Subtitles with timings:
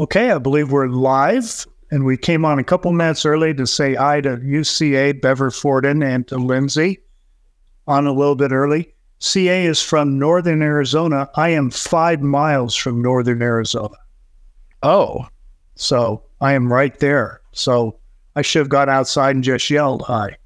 [0.00, 3.94] Okay, I believe we're live, and we came on a couple minutes early to say
[3.94, 6.98] hi to UCA, Bever Forden, and to Lindsay.
[7.86, 8.94] On a little bit early.
[9.18, 11.28] CA is from Northern Arizona.
[11.36, 13.94] I am five miles from Northern Arizona.
[14.82, 15.26] Oh,
[15.74, 17.40] So I am right there.
[17.52, 17.98] So
[18.34, 20.36] I should have got outside and just yelled hi.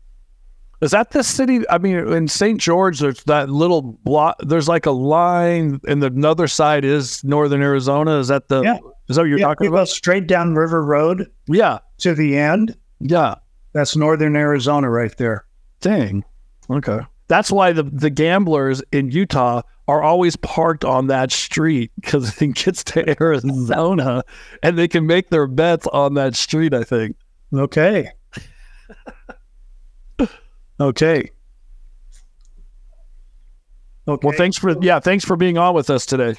[0.81, 1.61] is that the city?
[1.71, 2.61] I mean, in St.
[2.61, 4.37] George, there's that little block.
[4.41, 8.19] There's like a line, and the another side is Northern Arizona.
[8.19, 8.63] Is that the?
[8.63, 8.79] Yeah.
[9.09, 9.89] Is that what you're Yeah, talking about?
[9.89, 11.79] straight down River Road Yeah.
[11.99, 12.77] to the end.
[13.01, 13.37] Yeah.
[13.73, 15.45] That's Northern Arizona right there.
[15.81, 16.25] Dang.
[16.71, 17.01] Okay.
[17.29, 22.55] That's why the the gamblers in Utah are always parked on that street because it
[22.55, 24.23] gets to Arizona
[24.63, 26.73] and they can make their bets on that street.
[26.75, 27.17] I think.
[27.55, 28.11] Okay.
[30.81, 31.31] okay.
[34.09, 34.27] Okay.
[34.27, 36.37] Well, thanks for yeah, thanks for being on with us today.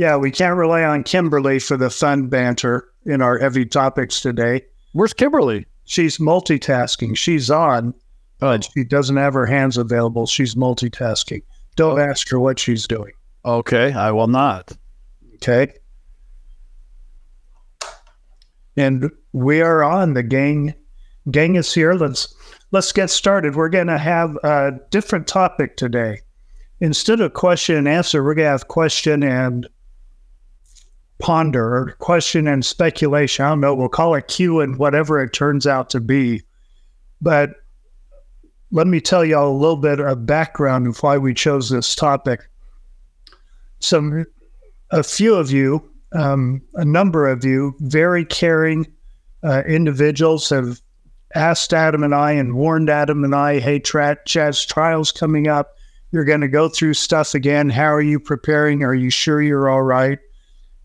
[0.00, 4.62] Yeah, we can't rely on Kimberly for the fun banter in our heavy topics today.
[4.94, 5.66] Where's Kimberly?
[5.84, 7.18] She's multitasking.
[7.18, 7.92] She's on,
[8.40, 10.26] Oh, she doesn't have her hands available.
[10.26, 11.42] She's multitasking.
[11.76, 12.02] Don't oh.
[12.02, 13.12] ask her what she's doing.
[13.44, 13.92] okay.
[13.92, 14.72] I will not.
[15.34, 15.70] Okay.
[18.78, 20.14] And we are on.
[20.14, 20.72] The gang
[21.30, 21.92] gang is here.
[21.92, 22.34] Let's
[22.70, 23.54] let's get started.
[23.54, 26.20] We're gonna have a different topic today.
[26.80, 29.68] Instead of question and answer, we're gonna have question and
[31.20, 33.44] ponder or question and speculation.
[33.44, 36.42] I don't know, we'll call it Q and whatever it turns out to be.
[37.20, 37.50] But
[38.72, 42.48] let me tell y'all a little bit of background of why we chose this topic.
[43.80, 44.24] Some
[44.90, 48.86] a few of you, um, a number of you, very caring
[49.42, 50.80] uh, individuals have
[51.34, 55.74] asked Adam and I and warned Adam and I, hey, tra- trial's coming up.
[56.12, 57.70] You're going to go through stuff again.
[57.70, 58.82] How are you preparing?
[58.82, 60.18] Are you sure you're all right?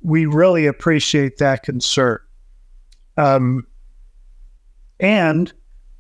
[0.06, 2.20] We really appreciate that concern.
[3.18, 3.66] Um,
[5.00, 5.52] and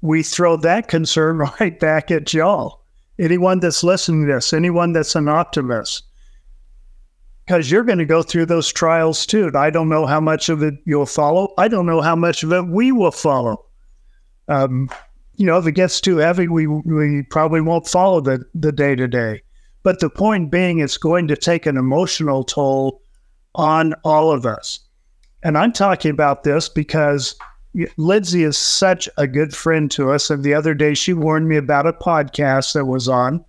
[0.02, 2.84] we throw that concern right back at y'all.
[3.18, 6.04] Anyone that's listening to this, anyone that's an optimist,
[7.46, 9.52] because you're going to go through those trials too.
[9.56, 11.54] I don't know how much of it you'll follow.
[11.58, 13.66] I don't know how much of it we will follow.
[14.50, 14.90] Um,
[15.36, 18.96] you know, if it gets too heavy, we we probably won't follow the the day
[18.96, 19.42] to day.
[19.84, 23.02] But the point being, it's going to take an emotional toll
[23.56, 24.80] on all of us.
[25.44, 27.36] And I'm talking about this because
[27.98, 30.30] Lindsay is such a good friend to us.
[30.30, 33.44] And the other day, she warned me about a podcast that was on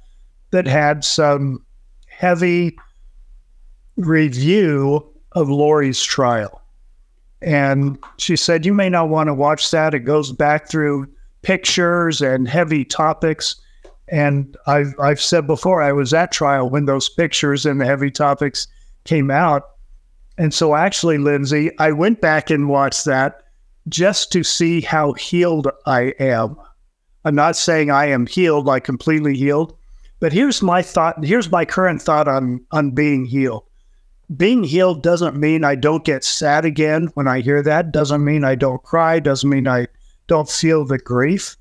[0.51, 1.65] that had some
[2.09, 2.77] heavy
[3.97, 6.63] review of Lori's trial.
[7.43, 9.95] And she said, You may not want to watch that.
[9.95, 11.09] It goes back through
[11.43, 13.57] pictures and heavy topics.
[14.09, 18.11] And I've, I've said before, I was at trial when those pictures and the heavy
[18.11, 18.67] topics
[19.05, 19.65] came out.
[20.39, 23.43] And so, actually, Lindsay, I went back and watched that
[23.89, 26.57] just to see how healed I am.
[27.25, 29.77] I'm not saying I am healed, like completely healed,
[30.21, 31.25] but here's my thought.
[31.25, 33.67] Here's my current thought on, on being healed
[34.35, 37.93] being healed doesn't mean I don't get sad again when I hear that.
[37.93, 39.21] Doesn't mean I don't cry.
[39.21, 39.87] Doesn't mean I
[40.27, 41.57] don't feel the grief.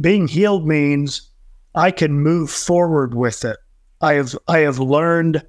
[0.00, 1.30] Being healed means
[1.74, 3.58] I can move forward with it.
[4.00, 5.44] I have I have learned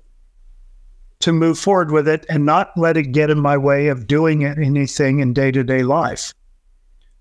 [1.25, 4.45] to move forward with it and not let it get in my way of doing
[4.45, 6.33] anything in day to day life.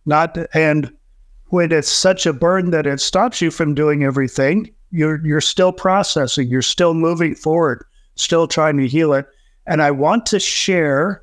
[0.07, 0.93] Not and
[1.49, 5.73] when it's such a burden that it stops you from doing everything, you're you're still
[5.73, 6.49] processing.
[6.49, 7.85] You're still moving forward
[8.17, 9.27] still trying to heal it.
[9.67, 11.23] And I want to share,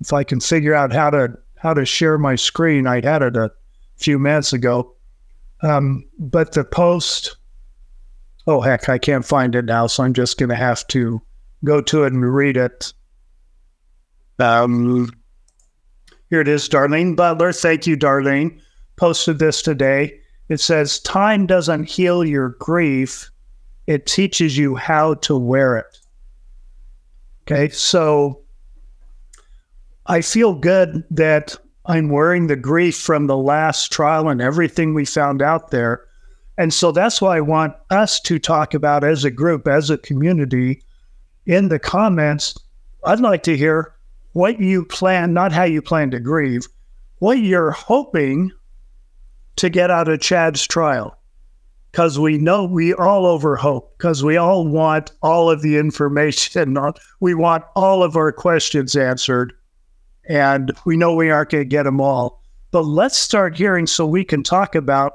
[0.00, 2.86] if I can figure out how to how to share my screen.
[2.86, 3.50] I had it a
[3.96, 4.94] few minutes ago,
[5.62, 7.36] um, but the post.
[8.46, 11.20] Oh heck, I can't find it now, so I'm just going to have to
[11.64, 12.92] go to it and read it.
[14.38, 15.10] Um,
[16.30, 17.52] here it is, Darlene Butler.
[17.52, 18.60] Thank you, Darlene.
[18.96, 20.20] Posted this today.
[20.48, 23.30] It says, "Time doesn't heal your grief."
[23.88, 25.98] it teaches you how to wear it.
[27.42, 28.42] Okay, so
[30.04, 31.56] I feel good that
[31.86, 36.04] I'm wearing the grief from the last trial and everything we found out there.
[36.58, 39.96] And so that's why I want us to talk about as a group, as a
[39.96, 40.82] community,
[41.48, 42.56] in the comments.
[43.04, 43.94] I'd like to hear
[44.34, 46.68] what you plan, not how you plan to grieve,
[47.18, 48.52] what you're hoping
[49.56, 51.18] to get out of Chad's trial
[51.90, 56.76] because we know we all over hope because we all want all of the information
[57.20, 59.52] we want all of our questions answered
[60.28, 64.06] and we know we aren't going to get them all but let's start hearing so
[64.06, 65.14] we can talk about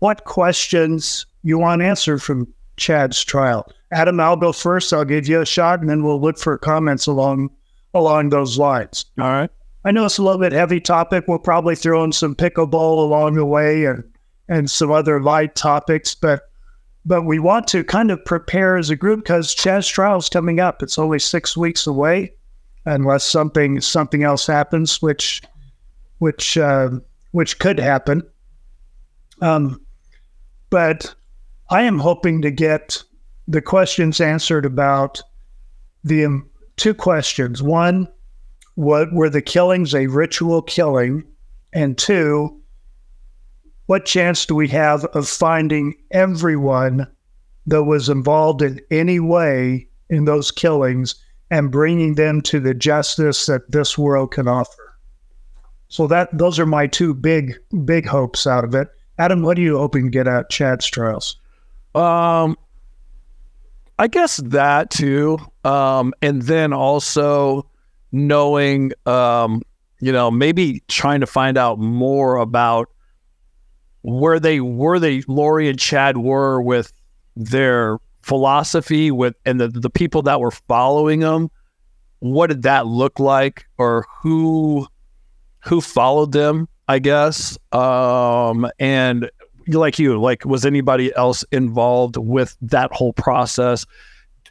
[0.00, 5.40] what questions you want answered from chad's trial adam i'll go first i'll give you
[5.40, 7.50] a shot and then we'll look for comments along
[7.94, 9.04] along those lines.
[9.18, 9.50] All right.
[9.84, 11.24] I know it's a little bit heavy topic.
[11.26, 14.04] We'll probably throw in some pickleball along the way and
[14.50, 16.42] and some other light topics, but
[17.04, 20.58] but we want to kind of prepare as a group because Chad's trial is coming
[20.58, 20.82] up.
[20.82, 22.32] It's only six weeks away,
[22.86, 25.42] unless something something else happens, which
[26.18, 26.90] which uh,
[27.32, 28.22] which could happen.
[29.40, 29.80] Um,
[30.70, 31.14] but
[31.70, 33.02] I am hoping to get
[33.48, 35.22] the questions answered about
[36.04, 37.62] the um, two questions.
[37.62, 38.06] One,
[38.74, 41.24] what were the killings a ritual killing?
[41.72, 42.60] And two,
[43.86, 47.08] what chance do we have of finding everyone
[47.66, 51.14] that was involved in any way in those killings
[51.50, 54.98] and bringing them to the justice that this world can offer?
[55.88, 57.54] So that those are my two big
[57.86, 58.88] big hopes out of it.
[59.18, 61.36] Adam, what are you hoping to get out Chad's trials?
[61.94, 62.56] Um,
[63.98, 65.38] I guess that too.
[65.64, 67.68] Um, and then also
[68.12, 69.62] knowing, um,
[70.00, 72.88] you know, maybe trying to find out more about
[74.02, 76.92] where they where they Lori and Chad were with
[77.36, 81.50] their philosophy with and the the people that were following them.
[82.20, 84.86] What did that look like, or who
[85.64, 86.68] who followed them?
[86.86, 87.58] I guess.
[87.72, 89.30] Um, and
[89.68, 93.84] like you, like was anybody else involved with that whole process?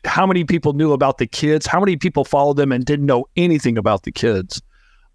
[0.05, 1.65] How many people knew about the kids?
[1.65, 4.61] How many people followed them and didn't know anything about the kids?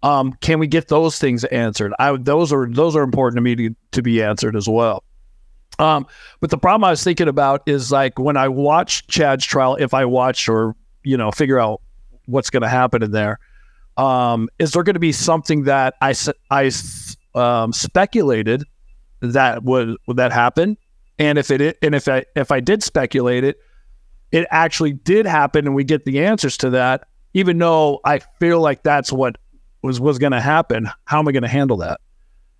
[0.03, 1.93] Um, can we get those things answered?
[1.97, 5.03] I, those are those are important to me to, to be answered as well.
[5.79, 6.05] Um,
[6.39, 9.93] but the problem I was thinking about is like when I watch Chad's trial, if
[9.93, 11.81] I watch or you know figure out
[12.25, 13.39] what's going to happen in there,
[13.97, 16.13] um, is there going to be something that I
[16.51, 16.69] I
[17.33, 18.63] um, speculated
[19.23, 20.77] that would would that happen?
[21.17, 23.57] And if it and if I if I did speculate it,
[24.31, 27.07] it actually did happen, and we get the answers to that.
[27.33, 29.37] Even though I feel like that's what
[29.81, 32.01] was was going to happen, how am I going to handle that?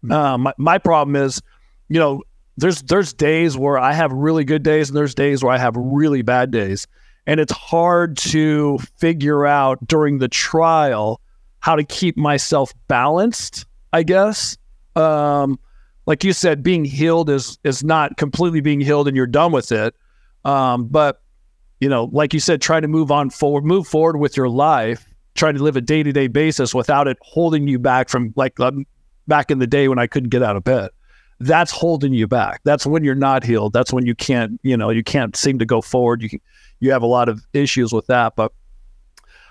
[0.03, 0.11] Mm-hmm.
[0.11, 1.41] Uh, my my problem is,
[1.89, 2.21] you know,
[2.57, 5.75] there's there's days where I have really good days, and there's days where I have
[5.75, 6.87] really bad days,
[7.25, 11.19] and it's hard to figure out during the trial
[11.59, 13.65] how to keep myself balanced.
[13.91, 14.57] I guess.
[14.95, 15.59] Um,
[16.05, 19.71] like you said, being healed is is not completely being healed and you're done with
[19.71, 19.95] it.
[20.45, 21.21] Um, but
[21.79, 25.05] you know, like you said, try to move on forward, move forward with your life,
[25.35, 28.59] try to live a day to day basis without it holding you back from like
[28.59, 28.85] um,
[29.27, 30.89] back in the day when I couldn't get out of bed.
[31.39, 32.61] That's holding you back.
[32.63, 33.73] That's when you're not healed.
[33.73, 36.21] That's when you can't, you know, you can't seem to go forward.
[36.21, 36.29] You
[36.79, 38.35] you have a lot of issues with that.
[38.35, 38.53] But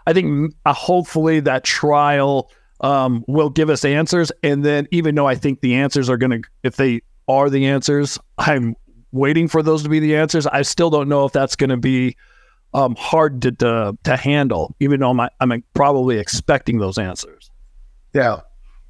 [0.07, 2.51] I think uh, hopefully that trial
[2.83, 4.31] um, will give us answers.
[4.43, 7.67] And then, even though I think the answers are going to, if they are the
[7.67, 8.77] answers, I'm
[9.13, 10.47] waiting for those to be the answers.
[10.47, 12.17] I still don't know if that's going to be
[12.75, 17.51] um, hard to, to, to handle, even though I'm, I'm probably expecting those answers.
[18.15, 18.41] Yeah,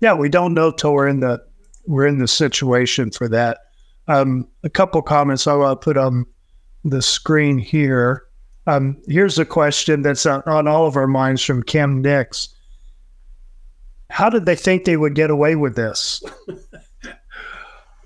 [0.00, 1.42] yeah, we don't know till we're in the
[1.86, 3.58] we're in the situation for that.
[4.08, 6.26] Um, a couple comments I will put on
[6.84, 8.24] the screen here.
[8.66, 12.48] Um, here's a question that's on, on all of our minds from Kim Nix
[14.12, 16.22] how did they think they would get away with this?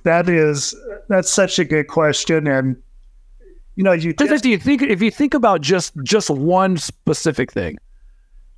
[0.04, 0.74] that is
[1.08, 2.80] that's such a good question, and
[3.74, 7.50] you know, you just, do you think if you think about just just one specific
[7.52, 7.76] thing,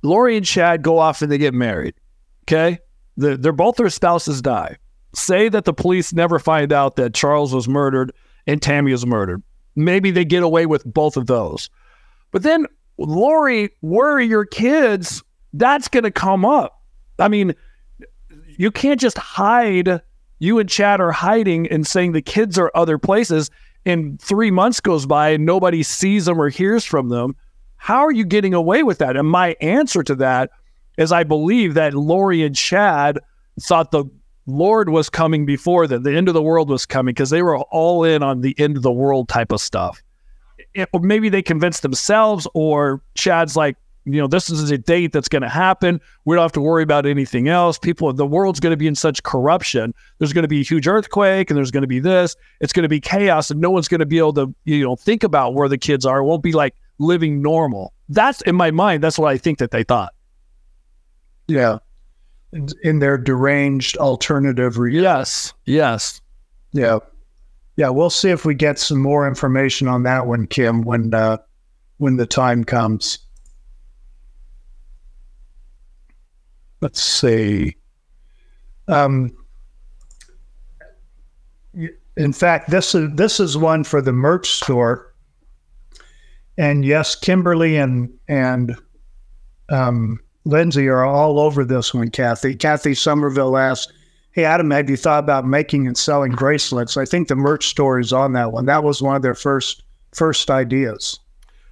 [0.03, 1.95] Lori and Chad go off and they get married.
[2.43, 2.77] Okay,
[3.17, 4.77] the, they're both their spouses die.
[5.15, 8.13] Say that the police never find out that Charles was murdered
[8.45, 9.41] and Tammy was murdered.
[9.75, 11.69] Maybe they get away with both of those.
[12.31, 12.67] But then,
[12.99, 15.23] Lori, where are your kids?
[15.53, 16.78] That's going to come up.
[17.19, 17.55] I mean,
[18.57, 20.01] you can't just hide.
[20.39, 23.51] You and Chad are hiding and saying the kids are other places,
[23.85, 27.35] and three months goes by and nobody sees them or hears from them.
[27.77, 29.15] How are you getting away with that?
[29.15, 30.51] And my answer to that
[30.97, 33.19] is I believe that Lori and Chad
[33.61, 34.05] thought the
[34.45, 36.03] Lord was coming before them.
[36.03, 38.77] The end of the world was coming because they were all in on the end
[38.77, 40.01] of the world type of stuff.
[40.73, 43.77] It, maybe they convinced themselves, or Chad's like,
[44.13, 45.99] you know, this is a date that's going to happen.
[46.25, 47.77] We don't have to worry about anything else.
[47.77, 49.93] People, the world's going to be in such corruption.
[50.17, 52.35] There's going to be a huge earthquake and there's going to be this.
[52.61, 54.95] It's going to be chaos and no one's going to be able to, you know,
[54.95, 56.19] think about where the kids are.
[56.19, 57.93] It won't be like living normal.
[58.09, 59.03] That's in my mind.
[59.03, 60.13] That's what I think that they thought.
[61.47, 61.79] Yeah.
[62.83, 64.77] In their deranged alternative.
[64.77, 65.03] Reality.
[65.03, 65.53] Yes.
[65.65, 66.21] Yes.
[66.73, 66.99] Yeah.
[67.75, 67.89] Yeah.
[67.89, 71.37] We'll see if we get some more information on that one, Kim, when, uh,
[71.97, 73.19] when the time comes.
[76.81, 77.75] Let's see.
[78.87, 79.31] Um,
[82.17, 85.13] in fact, this is this is one for the merch store.
[86.57, 88.75] And yes, Kimberly and and
[89.69, 92.55] um, Lindsay are all over this one, Kathy.
[92.55, 93.93] Kathy Somerville asked,
[94.31, 96.97] Hey, Adam, have you thought about making and selling bracelets?
[96.97, 98.65] I think the merch store is on that one.
[98.65, 99.83] That was one of their first
[100.13, 101.19] first ideas.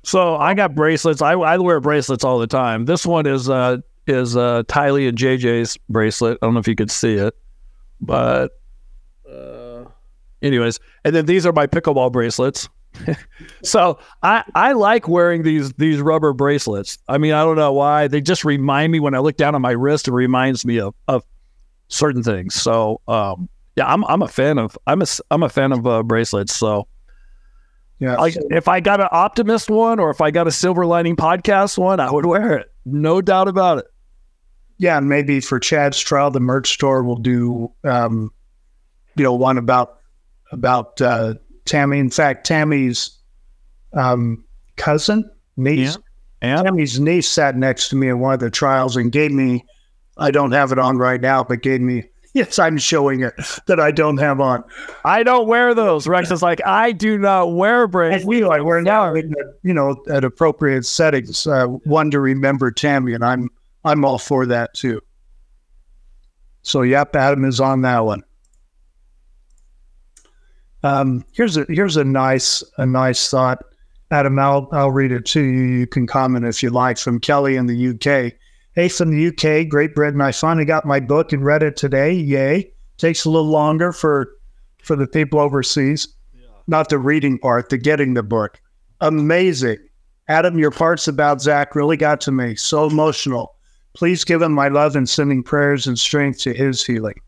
[0.03, 1.21] So I got bracelets.
[1.21, 2.85] I, I wear bracelets all the time.
[2.85, 6.37] This one is uh is uh Tylee and JJ's bracelet.
[6.41, 7.35] I don't know if you could see it,
[8.01, 8.51] but
[9.29, 9.85] uh,
[10.41, 12.69] anyways, and then these are my pickleball bracelets.
[13.63, 16.97] so I I like wearing these these rubber bracelets.
[17.07, 19.61] I mean I don't know why they just remind me when I look down on
[19.61, 20.07] my wrist.
[20.07, 21.23] It reminds me of of
[21.89, 22.55] certain things.
[22.55, 26.01] So um yeah I'm I'm a fan of I'm a I'm a fan of uh,
[26.01, 26.55] bracelets.
[26.55, 26.87] So
[27.99, 28.15] Yeah.
[28.15, 31.77] like if I got an optimist one or if I got a silver lining podcast
[31.77, 32.71] one, I would wear it.
[32.85, 33.85] No doubt about it.
[34.77, 38.31] Yeah, and maybe for Chad's trial, the merch store will do, um,
[39.15, 39.99] you know, one about
[40.51, 41.33] about uh,
[41.65, 41.99] Tammy.
[41.99, 43.17] In fact, Tammy's
[43.93, 44.43] um,
[44.75, 45.97] cousin, niece,
[46.41, 49.65] And Tammy's niece sat next to me in one of the trials and gave me.
[50.19, 52.03] I don't have it on right now, but gave me.
[52.33, 53.33] Yes, I'm showing it
[53.65, 54.63] that I don't have on.
[55.03, 56.05] I don't wear those.
[56.05, 58.25] Rex is like, I do not wear bracelets.
[58.25, 61.47] we like we're now you know at appropriate settings.
[61.47, 63.49] Uh, one to remember Tammy, and I'm
[63.87, 65.01] I'm all for that too.
[66.61, 68.23] So yep, Adam is on that one.
[70.83, 73.63] Um, here's a here's a nice a nice thought,
[74.11, 74.37] Adam.
[74.37, 75.63] I'll I'll read it to you.
[75.63, 78.33] You can comment if you like from Kelly in the UK.
[78.73, 80.21] Hey, from the UK, Great Britain.
[80.21, 82.13] I finally got my book and read it today.
[82.13, 82.71] Yay!
[82.97, 84.27] Takes a little longer for
[84.83, 86.07] for the people overseas
[86.67, 88.61] not the reading part, the getting the book.
[89.01, 89.77] Amazing.
[90.27, 92.55] Adam, your parts about Zach really got to me.
[92.55, 93.55] So emotional.
[93.97, 97.19] Please give him my love and sending prayers and strength to his healing.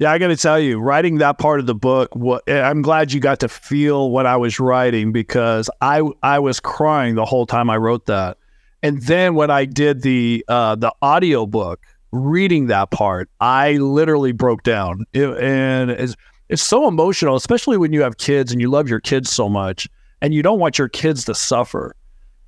[0.00, 3.12] Yeah, I got to tell you, writing that part of the book, what, I'm glad
[3.12, 7.46] you got to feel what I was writing because I I was crying the whole
[7.46, 8.38] time I wrote that.
[8.82, 14.32] And then when I did the uh, the audio book, reading that part, I literally
[14.32, 15.04] broke down.
[15.12, 16.16] It, and it's
[16.48, 19.88] it's so emotional, especially when you have kids and you love your kids so much,
[20.20, 21.94] and you don't want your kids to suffer.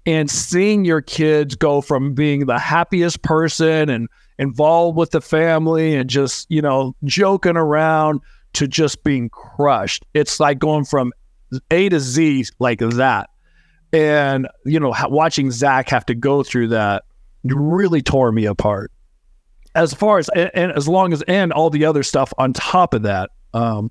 [0.05, 5.95] And seeing your kids go from being the happiest person and involved with the family
[5.95, 8.21] and just, you know, joking around
[8.55, 10.05] to just being crushed.
[10.13, 11.13] It's like going from
[11.71, 13.31] A to Z like that.
[13.93, 17.05] And, you know, watching Zach have to go through that
[17.45, 18.91] really tore me apart.
[19.75, 22.95] As far as, and, and as long as, and all the other stuff on top
[22.95, 23.91] of that, um,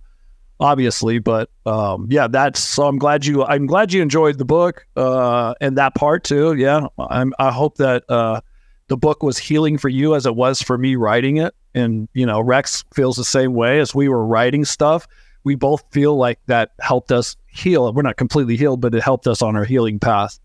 [0.61, 4.87] obviously, but um, yeah, that's, so I'm glad you, I'm glad you enjoyed the book
[4.95, 6.53] uh, and that part too.
[6.53, 6.87] Yeah.
[6.97, 8.39] I'm, I hope that, uh,
[8.87, 11.53] the book was healing for you as it was for me writing it.
[11.73, 15.07] And, you know, Rex feels the same way as we were writing stuff.
[15.43, 17.91] We both feel like that helped us heal.
[17.93, 20.39] We're not completely healed, but it helped us on our healing path.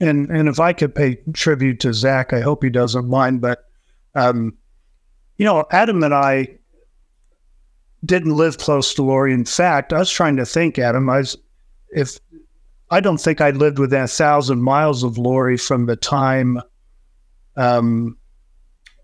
[0.00, 3.40] And and if I could pay tribute to Zach, I hope he doesn't mind.
[3.40, 3.64] But
[4.14, 4.56] um,
[5.38, 6.57] you know, Adam and I
[8.04, 9.32] didn't live close to Lori.
[9.32, 11.36] In fact, I was trying to think, Adam, I was
[11.90, 12.18] if
[12.90, 16.60] I don't think I lived within a thousand miles of Lori from the time
[17.56, 18.16] um,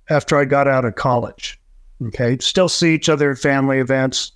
[0.08, 1.60] after I got out of college.
[2.06, 4.32] Okay, still see each other at family events.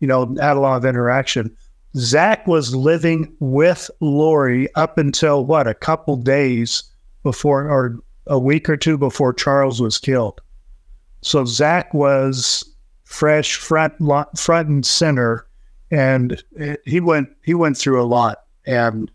[0.00, 1.56] You know, had a lot of interaction.
[1.96, 6.84] Zach was living with Lori up until what a couple days
[7.22, 10.40] before, or a week or two before Charles was killed.
[11.22, 12.64] So Zach was
[13.10, 13.94] fresh front
[14.38, 15.44] front and center,
[15.90, 18.44] and it, he went he went through a lot.
[18.66, 19.10] And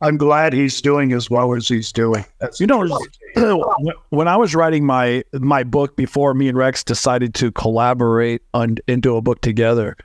[0.00, 2.24] I'm glad he's doing as well as he's doing.
[2.40, 2.88] That's You know,
[4.08, 8.78] when I was writing my my book before me and Rex decided to collaborate on
[8.88, 9.96] into a book together,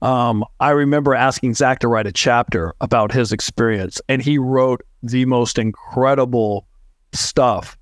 [0.00, 4.82] um, I remember asking Zach to write a chapter about his experience, and he wrote
[5.02, 6.66] the most incredible
[7.12, 7.76] stuff.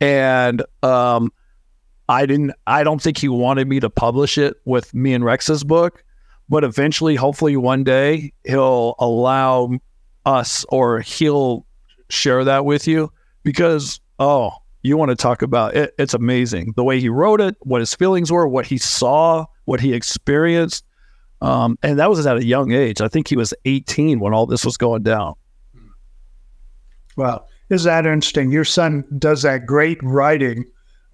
[0.00, 1.32] And um,
[2.08, 2.52] I didn't.
[2.66, 6.04] I don't think he wanted me to publish it with me and Rex's book,
[6.48, 9.70] but eventually, hopefully, one day he'll allow
[10.26, 11.66] us or he'll
[12.08, 13.10] share that with you
[13.42, 17.56] because oh you want to talk about it it's amazing the way he wrote it
[17.60, 20.84] what his feelings were what he saw what he experienced
[21.40, 24.44] um, and that was at a young age i think he was 18 when all
[24.44, 25.34] this was going down
[27.16, 27.46] Wow.
[27.70, 28.50] Is that interesting?
[28.50, 30.64] Your son does that great writing.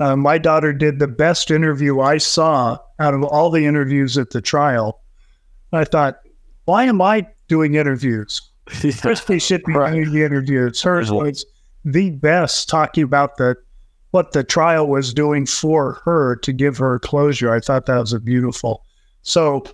[0.00, 4.31] Uh, my daughter did the best interview I saw out of all the interviews at
[4.31, 5.00] the trial.
[5.73, 6.19] I thought,
[6.67, 8.40] why am I doing interviews?
[8.67, 9.93] Christy should be Right.
[9.93, 10.81] doing the interviews.
[10.83, 11.45] Hers was
[11.85, 13.57] the best talking about the
[14.11, 17.52] what the trial was doing for her to give her closure.
[17.52, 18.85] I thought that was a beautiful.
[19.23, 19.64] So,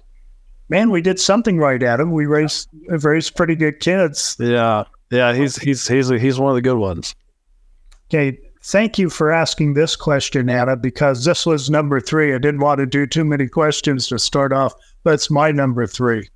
[0.68, 2.10] man, we did something right, Adam.
[2.12, 4.36] We raised raised pretty good kids.
[4.40, 7.14] yeah yeah he's he's he's he's one of the good ones
[8.08, 12.34] Okay, thank you for asking this question, Anna, because this was number three.
[12.34, 15.86] I didn't want to do too many questions to start off, but it's my number
[15.86, 16.28] three,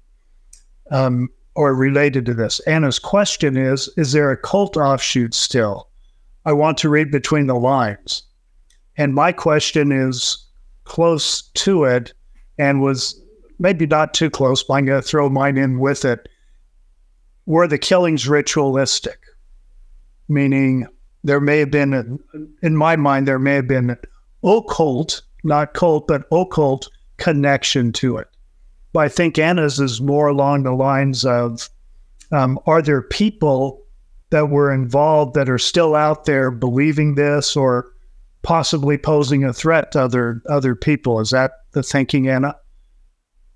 [0.91, 2.61] um, or related to this.
[2.61, 5.89] Anna's question is Is there a cult offshoot still?
[6.45, 8.23] I want to read between the lines.
[8.97, 10.47] And my question is
[10.85, 12.13] close to it
[12.59, 13.21] and was
[13.59, 16.29] maybe not too close, but I'm going to throw mine in with it.
[17.47, 19.19] Were the killings ritualistic?
[20.29, 20.87] Meaning,
[21.25, 22.05] there may have been, a,
[22.63, 23.97] in my mind, there may have been
[24.45, 28.29] occult, not cult, but occult connection to it.
[28.93, 31.69] But I think Anna's is more along the lines of
[32.33, 33.83] um, are there people
[34.31, 37.93] that were involved that are still out there believing this or
[38.43, 41.21] possibly posing a threat to other other people?
[41.21, 42.57] Is that the thinking, Anna?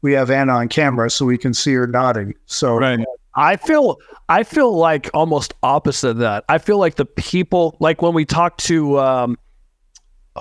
[0.02, 2.34] We have Anna on camera, so we can see her nodding.
[2.46, 2.98] So right.
[3.34, 3.98] I feel
[4.28, 6.44] I feel like almost opposite of that.
[6.48, 9.38] I feel like the people like when we talked to um,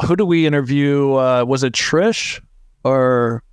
[0.05, 1.13] who do we interview?
[1.13, 2.41] Uh, was it Trish
[2.83, 3.43] or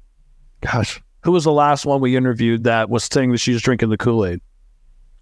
[0.61, 3.97] gosh, who was the last one we interviewed that was saying that she's drinking the
[3.97, 4.41] Kool Aid?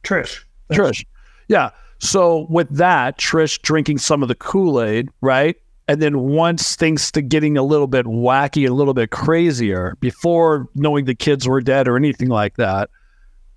[0.03, 0.45] Trish.
[0.73, 1.05] Trish.
[1.49, 1.71] Yeah.
[1.99, 5.57] So with that, Trish drinking some of the Kool Aid, right?
[5.89, 10.69] And then once things to getting a little bit wacky, a little bit crazier, before
[10.75, 12.91] knowing the kids were dead or anything like that,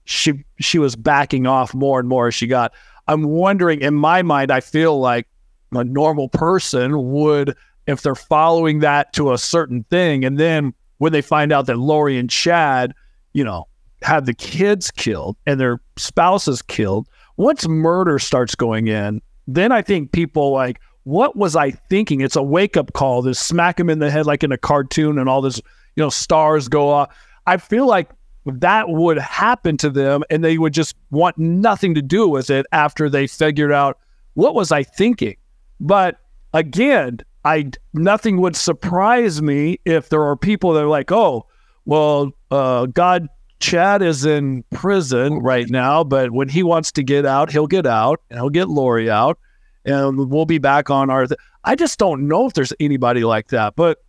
[0.09, 2.73] she she was backing off more and more as she got.
[3.07, 5.27] I'm wondering in my mind, I feel like
[5.71, 11.11] a normal person would, if they're following that to a certain thing, and then when
[11.11, 12.95] they find out that Lori and Chad,
[13.33, 13.67] you know,
[14.01, 19.83] had the kids killed and their spouses killed, once murder starts going in, then I
[19.83, 22.21] think people like, what was I thinking?
[22.21, 23.21] It's a wake up call.
[23.21, 25.57] This smack him in the head like in a cartoon, and all this,
[25.95, 27.15] you know, stars go off.
[27.45, 28.09] I feel like
[28.51, 32.65] that would happen to them and they would just want nothing to do with it
[32.71, 33.97] after they figured out
[34.33, 35.35] what was I thinking.
[35.79, 36.19] But
[36.53, 41.45] again, I nothing would surprise me if there are people that are like, oh,
[41.85, 43.27] well, uh, God,
[43.59, 47.85] Chad is in prison right now, but when he wants to get out, he'll get
[47.85, 49.39] out and he'll get Lori out,
[49.85, 51.27] and we'll be back on our.
[51.27, 53.99] Th- I just don't know if there's anybody like that, but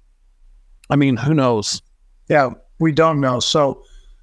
[0.89, 1.83] I mean, who knows?
[2.29, 3.41] Yeah, we don't know.
[3.41, 3.83] So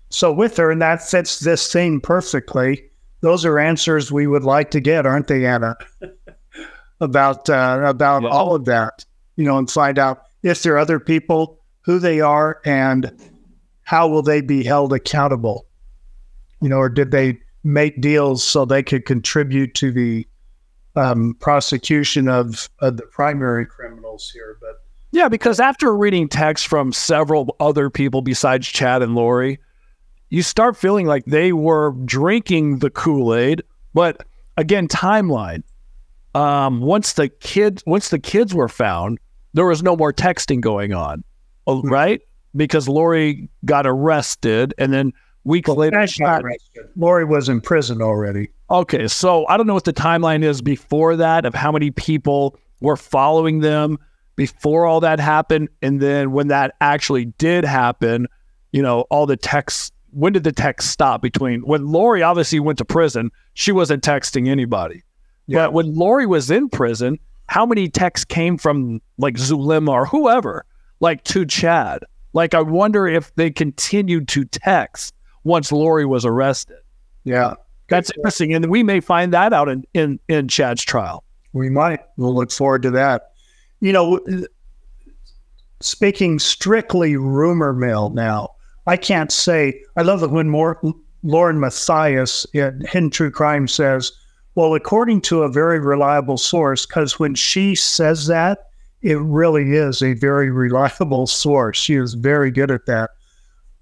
[0.10, 2.84] so with her, and that fits this theme perfectly.
[3.22, 5.76] Those are answers we would like to get, aren't they, Anna?
[7.02, 8.30] about uh, about yeah.
[8.30, 12.20] all of that, you know, and find out if there are other people, who they
[12.22, 13.12] are, and
[13.84, 15.66] how will they be held accountable?
[16.62, 20.28] You know, or did they make deals so they could contribute to the
[20.96, 24.58] um, prosecution of, of the primary criminals here?
[24.60, 29.58] But yeah, because after reading text from several other people besides Chad and Lori,
[30.30, 33.64] you start feeling like they were drinking the Kool Aid.
[33.94, 34.26] But
[34.58, 35.64] again, timeline.
[36.36, 39.18] Um, once the kids once the kids were found,
[39.54, 41.24] there was no more texting going on,
[41.66, 41.90] oh, hmm.
[41.90, 42.22] right?
[42.56, 45.14] Because Lori got arrested, and then
[45.46, 46.06] weeks well, later.
[46.96, 48.50] Lori was in prison already.
[48.70, 52.60] Okay, so I don't know what the timeline is before that of how many people
[52.82, 53.98] were following them
[54.36, 58.28] before all that happened, and then when that actually did happen,
[58.72, 62.78] you know, all the texts when did the text stop between when Lori obviously went
[62.80, 63.32] to prison?
[63.54, 65.04] She wasn't texting anybody.
[65.48, 65.66] Yeah.
[65.66, 70.66] But when Lori was in prison, how many texts came from like Zulema or whoever,
[71.00, 72.04] like to Chad?
[72.34, 76.78] Like, I wonder if they continued to text once Lori was arrested.
[77.24, 77.54] Yeah.
[77.90, 78.54] That's interesting.
[78.54, 81.24] And we may find that out in, in, in Chad's trial.
[81.54, 82.02] We might.
[82.18, 83.32] We'll look forward to that.
[83.80, 84.20] You know,
[85.80, 88.56] speaking strictly rumor mill now,
[88.88, 89.82] I can't say.
[89.98, 90.82] I love it when more,
[91.24, 94.12] Lauren Matthias in Hidden True Crime says,
[94.56, 98.70] well, according to a very reliable source, because when she says that,
[99.02, 101.78] it really is a very reliable source.
[101.78, 103.12] She is very good at that.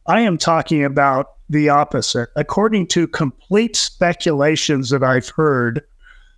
[0.08, 2.30] I am talking about the opposite.
[2.36, 5.82] According to complete speculations that I've heard,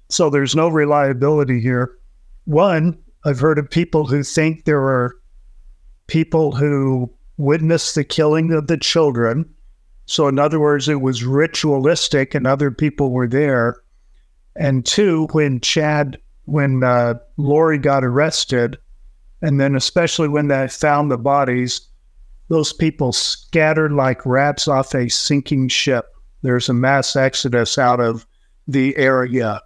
[0.10, 1.98] so there's no reliability here.
[2.46, 5.16] One, I've heard of people who think there are
[6.08, 9.50] people who witnessed the killing of the children.
[10.06, 13.82] So, in other words, it was ritualistic and other people were there.
[14.56, 18.78] And two, when Chad, when uh, Lori got arrested,
[19.42, 21.82] and then especially when they found the bodies,
[22.50, 26.08] those people scattered like rats off a sinking ship.
[26.42, 28.26] There's a mass exodus out of
[28.68, 29.62] the area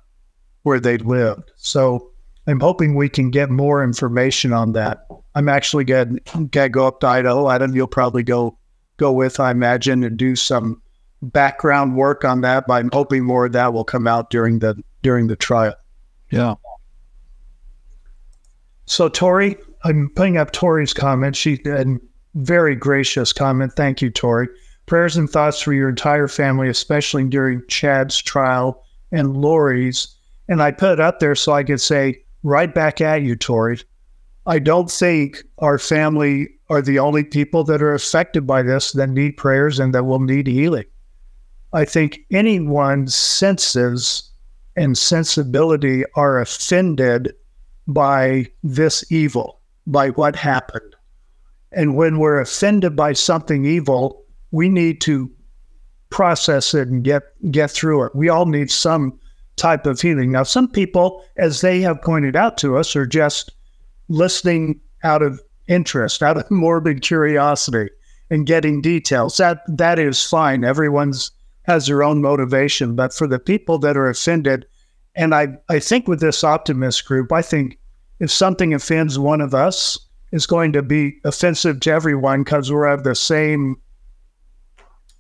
[0.64, 1.52] where they lived.
[1.58, 2.11] So
[2.48, 5.08] I'm hoping we can get more information on that.
[5.36, 6.20] I'm actually going
[6.52, 7.50] to go up to Idaho.
[7.50, 8.58] Adam, you'll probably go
[8.98, 10.82] go with, I imagine, and do some
[11.22, 12.66] background work on that.
[12.68, 15.76] But I'm hoping more of that will come out during the during the trial.
[16.32, 16.56] Yeah.
[18.86, 21.36] So Tori, I'm putting up Tori's comment.
[21.36, 22.02] She and
[22.36, 23.74] very gracious comment.
[23.74, 24.48] Thank you, Tori.
[24.88, 30.16] Prayers and thoughts for your entire family, especially during Chad's trial and Lori's.
[30.48, 33.80] And I put it up there so I could say right back at you, Tori.
[34.46, 39.10] I don't think our family are the only people that are affected by this that
[39.10, 40.86] need prayers and that will need healing.
[41.74, 44.30] I think anyone's senses
[44.76, 47.34] and sensibility are offended
[47.88, 50.96] by this evil, by what happened.
[51.72, 55.32] And when we're offended by something evil, we need to
[56.10, 58.16] process it and get get through it.
[58.16, 59.18] We all need some
[59.56, 60.32] type of healing.
[60.32, 63.52] Now, some people, as they have pointed out to us, are just
[64.08, 67.90] listening out of interest, out of morbid curiosity,
[68.30, 69.38] and getting details.
[69.38, 70.64] That that is fine.
[70.64, 71.32] Everyone's
[71.64, 72.96] has their own motivation.
[72.96, 74.66] But for the people that are offended,
[75.16, 77.78] and I, I think with this optimist group, I think
[78.20, 79.98] if something offends one of us,
[80.32, 83.76] it's going to be offensive to everyone because we're of the same,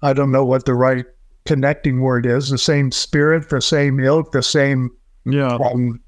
[0.01, 1.05] I don't know what the right
[1.45, 4.89] connecting word is, the same spirit, the same ilk, the same.
[5.25, 5.56] Yeah.
[5.56, 5.99] Um,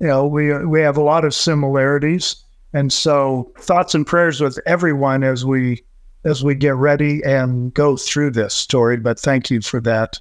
[0.00, 4.58] you know, we we have a lot of similarities, and so thoughts and prayers with
[4.66, 5.84] everyone as we
[6.24, 8.96] as we get ready and go through this story.
[8.96, 10.20] But thank you for that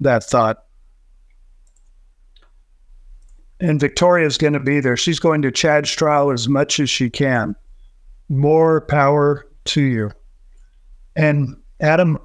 [0.00, 0.64] that thought.
[3.60, 4.96] And Victoria's going to be there.
[4.96, 7.54] She's going to Chad's trial as much as she can.
[8.28, 10.10] More power to you.
[11.14, 12.18] And Adam,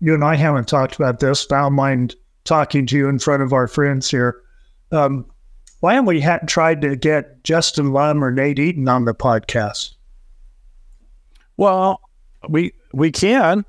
[0.00, 1.46] you and I haven't talked about this.
[1.50, 4.40] I don't mind talking to you in front of our friends here.
[4.92, 5.26] Um,
[5.80, 9.94] why haven't we had, tried to get Justin Lum or Nate Eaton on the podcast?
[11.56, 12.00] Well,
[12.48, 13.64] we we can.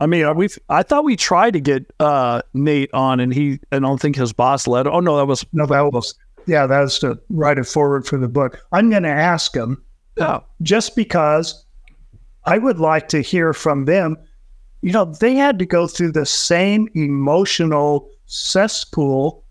[0.00, 3.78] I mean, we I thought we tried to get uh, Nate on, and he I
[3.78, 4.86] don't think his boss let.
[4.86, 6.14] Oh no, that was no, that was
[6.46, 8.64] yeah, that was to write it forward for the book.
[8.72, 9.82] I'm going to ask him,
[10.16, 11.64] yeah, just because
[12.44, 14.16] I would like to hear from them.
[14.82, 19.44] You know, they had to go through the same emotional cesspool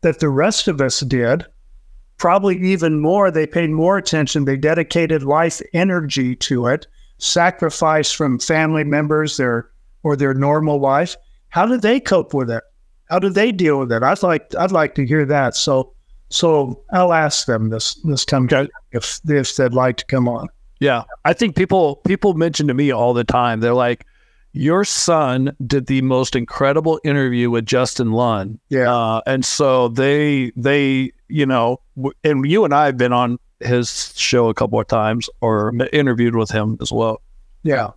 [0.00, 1.46] that the rest of us did.
[2.18, 3.30] Probably even more.
[3.30, 4.44] They paid more attention.
[4.44, 6.86] They dedicated life energy to it
[7.22, 9.70] sacrifice from family members their
[10.02, 11.16] or their normal life
[11.50, 12.64] how did they cope with it
[13.10, 15.92] how did they deal with it i'd like i'd like to hear that so
[16.30, 18.68] so i'll ask them this this time okay.
[18.90, 20.48] if if they'd like to come on
[20.80, 24.04] yeah i think people people mention to me all the time they're like
[24.52, 30.52] your son did the most incredible interview with justin lum yeah uh, and so they
[30.56, 31.80] they you know
[32.24, 36.36] and you and i have been on his show a couple of times or interviewed
[36.36, 37.22] with him as well.
[37.62, 37.90] Yeah.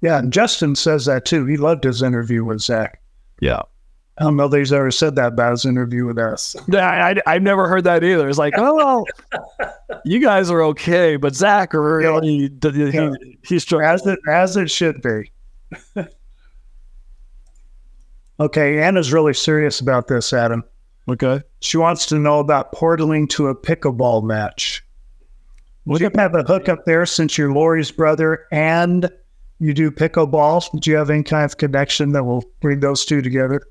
[0.00, 0.18] Yeah.
[0.18, 1.46] And Justin says that too.
[1.46, 3.00] He loved his interview with Zach.
[3.40, 3.62] Yeah.
[4.18, 6.54] I don't know that he's ever said that about his interview with us.
[6.68, 8.28] Yeah, I, I, have never heard that either.
[8.28, 9.04] It's like, oh, well,
[10.04, 12.70] you guys are okay, but Zach really, yeah.
[12.70, 13.10] he, yeah.
[13.42, 15.32] he's as it as it should be.
[18.40, 20.64] okay, Anna's really serious about this, Adam.
[21.08, 24.84] Okay, she wants to know about portaling to a pickleball match.
[25.84, 29.10] Would you have a hookup there since you're Lori's brother and
[29.58, 30.80] you do pickleball?
[30.80, 33.62] Do you have any kind of connection that will bring those two together?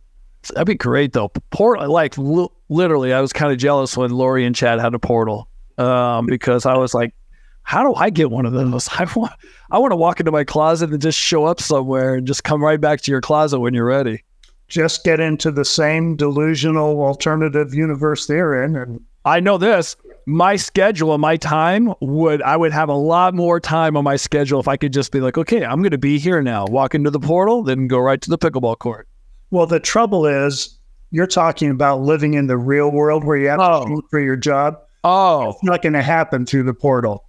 [0.50, 1.30] That'd be great though.
[1.52, 5.00] Port like li- literally, I was kind of jealous when Lori and Chad had a
[5.00, 7.14] portal um, because I was like,
[7.64, 8.88] how do I get one of those?
[8.92, 9.34] I want
[9.70, 12.64] I want to walk into my closet and just show up somewhere and just come
[12.64, 14.24] right back to your closet when you're ready.
[14.68, 19.96] Just get into the same delusional alternative universe they're in, and I know this
[20.26, 24.16] my schedule and my time would I would have a lot more time on my
[24.16, 26.66] schedule if I could just be like, okay, I'm going to be here now.
[26.66, 29.08] Walk into the portal, then go right to the pickleball court.
[29.50, 30.78] Well, the trouble is,
[31.12, 33.86] you're talking about living in the real world where you have oh.
[33.86, 34.80] to for your job.
[35.04, 37.26] Oh, it's not going to happen through the portal.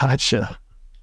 [0.00, 0.58] Gotcha.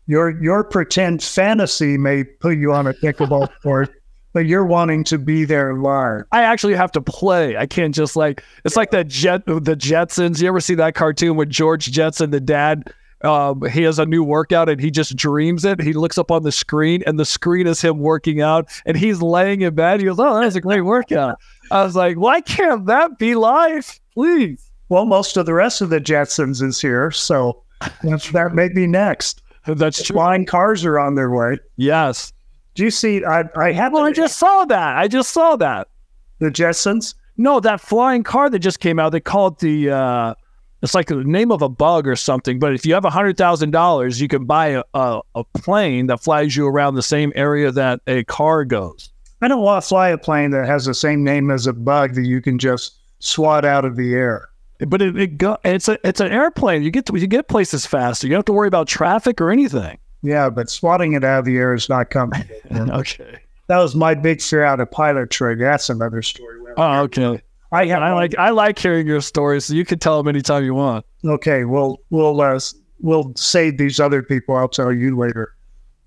[0.07, 3.91] Your your pretend fantasy may put you on a pickleball court,
[4.33, 6.23] but you're wanting to be there live.
[6.31, 7.55] I actually have to play.
[7.57, 10.41] I can't just like it's like that jet the Jetsons.
[10.41, 12.91] You ever see that cartoon with George Jetson, the dad?
[13.21, 15.81] Um, he has a new workout and he just dreams it.
[15.81, 19.21] He looks up on the screen and the screen is him working out and he's
[19.21, 19.99] laying in bed.
[19.99, 21.37] He goes, "Oh, that was a great workout."
[21.69, 25.89] I was like, "Why can't that be life, please?" Well, most of the rest of
[25.89, 27.61] the Jetsons is here, so
[28.03, 29.41] that may be next.
[29.65, 30.15] That's true.
[30.15, 31.59] Flying cars are on their way.
[31.77, 32.33] Yes.
[32.75, 33.23] Do you see?
[33.25, 33.93] I I have.
[33.93, 34.97] Well, I just saw that.
[34.97, 35.87] I just saw that.
[36.39, 37.15] The Jetsons.
[37.37, 39.11] No, that flying car that just came out.
[39.11, 39.91] They call it the.
[39.91, 40.33] Uh,
[40.81, 42.57] it's like the name of a bug or something.
[42.57, 46.07] But if you have a hundred thousand dollars, you can buy a, a, a plane
[46.07, 49.09] that flies you around the same area that a car goes.
[49.41, 52.15] I don't want to fly a plane that has the same name as a bug
[52.15, 54.48] that you can just swat out of the air.
[54.87, 56.83] But it, it go, it's a it's an airplane.
[56.83, 58.27] You get to you get places faster.
[58.27, 59.97] You don't have to worry about traffic or anything.
[60.21, 62.43] Yeah, but swatting it out of the air is not coming.
[62.71, 63.39] okay.
[63.67, 65.63] that was my big fear out of pilot training.
[65.63, 66.59] That's another story.
[66.77, 67.41] Oh, okay.
[67.71, 70.63] I have I like I like hearing your stories, so you can tell them anytime
[70.63, 71.05] you want.
[71.25, 72.59] okay, we'll we'll uh,
[72.99, 74.55] we'll save these other people.
[74.55, 75.53] I'll tell you later.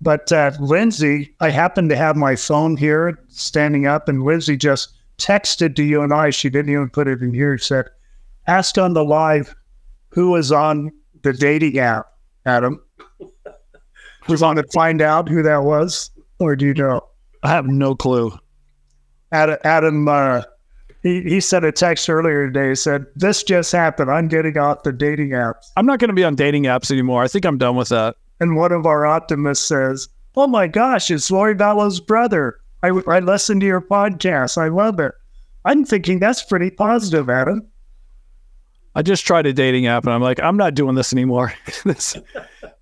[0.01, 4.93] But uh, Lindsay, I happen to have my phone here, standing up, and Lindsay just
[5.17, 6.29] texted to you and I.
[6.31, 7.57] She didn't even put it in here.
[7.57, 7.85] Said,
[8.47, 9.55] "Asked on the live
[10.09, 10.91] who was on
[11.23, 12.07] the dating app,
[12.45, 12.81] Adam.
[14.27, 17.01] was on to find out who that was, or do you know?"
[17.43, 18.31] I have no clue.
[19.31, 20.43] Adam, Adam uh,
[21.03, 22.69] he, he sent a text earlier today.
[22.69, 24.09] He said, This just happened.
[24.09, 25.71] I'm getting off the dating apps.
[25.75, 27.21] I'm not going to be on dating apps anymore.
[27.23, 28.15] I think I'm done with that.
[28.39, 32.59] And one of our optimists says, Oh my gosh, it's Lori Vallow's brother.
[32.81, 34.57] I, I listened to your podcast.
[34.57, 35.13] I love it.
[35.65, 37.67] I'm thinking that's pretty positive, Adam.
[38.95, 41.53] I just tried a dating app, and I'm like, I'm not doing this anymore.
[41.85, 42.15] this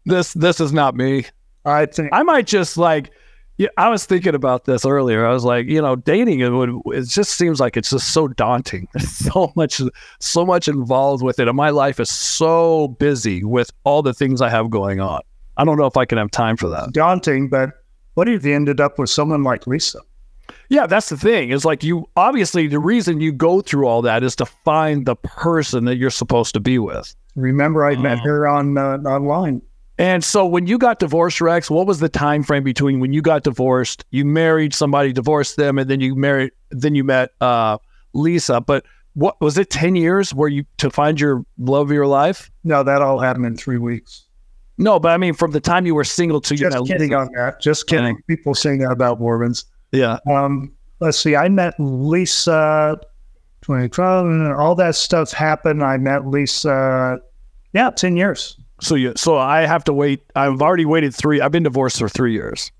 [0.05, 1.25] this this is not me.
[1.65, 3.11] I think I might just like.
[3.57, 5.23] Yeah, I was thinking about this earlier.
[5.23, 6.71] I was like, you know, dating it would.
[6.87, 8.87] It just seems like it's just so daunting.
[8.93, 9.79] There's so much,
[10.19, 14.41] so much involved with it, and my life is so busy with all the things
[14.41, 15.21] I have going on.
[15.57, 16.91] I don't know if I can have time for that.
[16.93, 17.69] daunting, but
[18.15, 19.99] what if you ended up with someone like Lisa?
[20.71, 21.49] Yeah, that's the thing.
[21.49, 25.17] Is like you obviously the reason you go through all that is to find the
[25.17, 27.13] person that you're supposed to be with.
[27.35, 28.23] Remember, I met Oh.
[28.23, 29.61] her on uh, online.
[29.97, 33.21] And so when you got divorced, Rex, what was the time frame between when you
[33.21, 37.77] got divorced, you married somebody, divorced them, and then you married, then you met uh,
[38.13, 38.61] Lisa?
[38.61, 39.69] But what was it?
[39.69, 42.49] Ten years where you to find your love of your life?
[42.63, 44.25] No, that all happened in three weeks.
[44.77, 47.17] No, but I mean from the time you were single to you Just kidding Lisa.
[47.19, 47.59] on that.
[47.59, 48.17] Just kidding.
[48.27, 49.65] People saying that about Mormons.
[49.91, 51.35] Yeah, Um, let's see.
[51.35, 52.97] I met Lisa
[53.61, 55.83] 2012, and all that stuff happened.
[55.83, 57.19] I met Lisa,
[57.73, 58.57] yeah, 10 years.
[58.81, 60.21] so you so I have to wait.
[60.35, 61.39] I've already waited three.
[61.41, 62.71] I've been divorced for three years.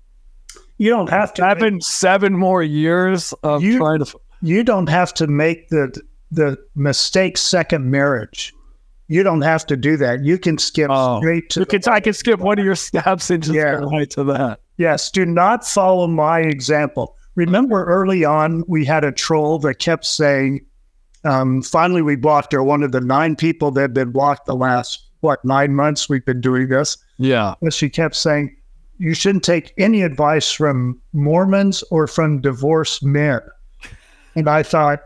[0.78, 1.44] You don't have to.
[1.46, 4.18] I've been seven more years of You- trying to.
[4.40, 6.00] you don't have to make the
[6.32, 8.52] the mistake second marriage.
[9.08, 10.24] You don't have to do that.
[10.24, 11.18] You can skip Oh.
[11.20, 13.80] straight to can, I can skip one of your steps and just Yeah.
[13.80, 14.60] go right to that.
[14.78, 17.16] Yes, do not follow my example.
[17.34, 20.60] Remember early on, we had a troll that kept saying,
[21.24, 22.62] um, finally, we blocked her.
[22.62, 26.24] One of the nine people that had been blocked the last, what, nine months we've
[26.24, 26.96] been doing this.
[27.18, 27.54] Yeah.
[27.62, 28.56] But she kept saying,
[28.98, 33.40] you shouldn't take any advice from Mormons or from divorced men.
[34.34, 35.00] And I thought,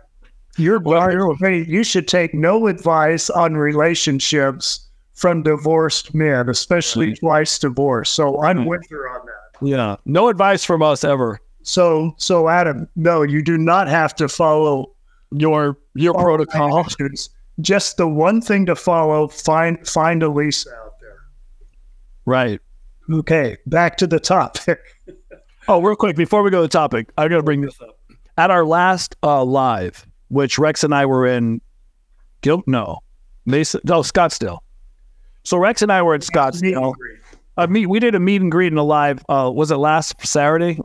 [0.56, 1.10] you're Well.
[1.40, 4.80] You should take no advice on relationships
[5.14, 7.18] from divorced men, especially Right.
[7.20, 8.14] twice divorced.
[8.14, 8.66] So I'm Right.
[8.68, 9.66] with her on that.
[9.66, 9.96] Yeah.
[10.04, 11.40] No advice from us ever.
[11.62, 14.92] So, so Adam, no, you do not have to follow
[15.32, 16.86] Your your protocol.
[17.60, 21.16] Just the one thing to follow: find find a Lisa out there.
[22.26, 22.60] Right.
[23.10, 24.78] Okay, back to the topic.
[25.68, 27.98] Oh, real quick before we go to the topic, I got to bring this up.
[28.38, 31.60] At our last uh, live, which Rex and I were in,
[32.40, 33.00] Gil no,
[33.44, 34.58] Mason, no Scottsdale.
[35.44, 36.94] So Rex and I were at Scottsdale.
[37.56, 39.24] Uh, meet, we did a meet and greet in a live.
[39.28, 40.78] Uh, was it last Saturday?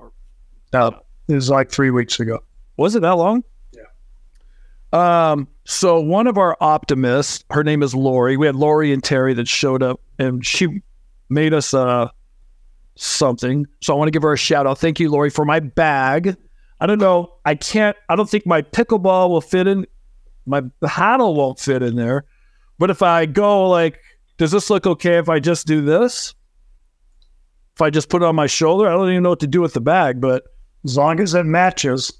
[0.71, 2.39] No, it was like three weeks ago.
[2.77, 3.43] Was it that long?
[3.73, 5.31] Yeah.
[5.31, 5.47] Um.
[5.65, 8.37] So one of our optimists, her name is Lori.
[8.37, 10.81] We had Lori and Terry that showed up, and she
[11.29, 12.09] made us uh
[12.95, 13.67] something.
[13.81, 14.77] So I want to give her a shout out.
[14.77, 16.35] Thank you, Lori, for my bag.
[16.81, 17.35] I don't know.
[17.45, 17.95] I can't.
[18.09, 19.85] I don't think my pickleball will fit in.
[20.47, 22.25] My paddle won't fit in there.
[22.79, 23.99] But if I go like,
[24.37, 26.33] does this look okay if I just do this?
[27.75, 29.61] If I just put it on my shoulder, I don't even know what to do
[29.61, 30.19] with the bag.
[30.19, 30.43] But
[30.83, 32.11] As long as it matches,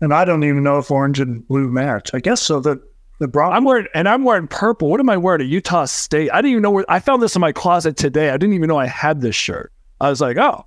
[0.00, 2.14] and I don't even know if orange and blue match.
[2.14, 2.60] I guess so.
[2.60, 2.80] The
[3.18, 3.50] the bra.
[3.50, 4.88] I'm wearing and I'm wearing purple.
[4.88, 5.40] What am I wearing?
[5.40, 6.30] A Utah State.
[6.32, 8.30] I didn't even know where I found this in my closet today.
[8.30, 9.72] I didn't even know I had this shirt.
[10.00, 10.64] I was like, oh.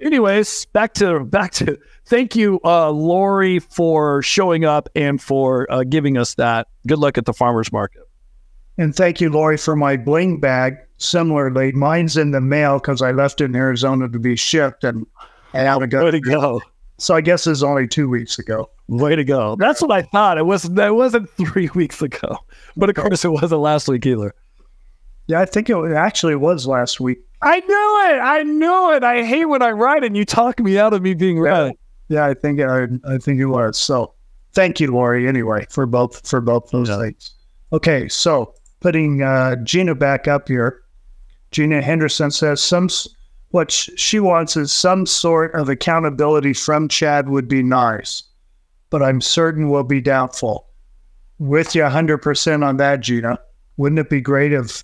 [0.00, 5.84] Anyways, back to back to thank you, uh, Lori, for showing up and for uh,
[5.84, 6.68] giving us that.
[6.86, 8.02] Good luck at the farmers market.
[8.78, 10.76] And thank you, Lori, for my bling bag.
[10.96, 15.06] Similarly, mine's in the mail because I left it in Arizona to be shipped, and
[15.52, 16.04] I haven't got.
[16.04, 16.62] Way to go.
[16.96, 18.70] So I guess it's only two weeks ago.
[18.88, 19.56] Way to go.
[19.56, 20.36] That's what I thought.
[20.36, 22.38] It was that wasn't three weeks ago.
[22.76, 24.34] But of course it wasn't last week either.
[25.30, 27.20] Yeah, I think it actually was last week.
[27.40, 28.18] I knew it.
[28.20, 29.04] I knew it.
[29.04, 31.78] I hate when I write and you talk me out of me being right.
[32.08, 33.78] Yeah, I think I, I think it was.
[33.78, 34.12] So
[34.54, 35.28] thank you, Lori.
[35.28, 36.98] Anyway, for both for both those Yeah.
[36.98, 37.32] things.
[37.72, 40.80] Okay, so putting uh, Gina back up here.
[41.52, 42.88] Gina Henderson says some
[43.52, 48.24] what she wants is some sort of accountability from Chad would be nice,
[48.90, 50.66] but I'm certain will be doubtful.
[51.38, 53.38] with you 100% on that, Gina.
[53.76, 54.82] Wouldn't it be great if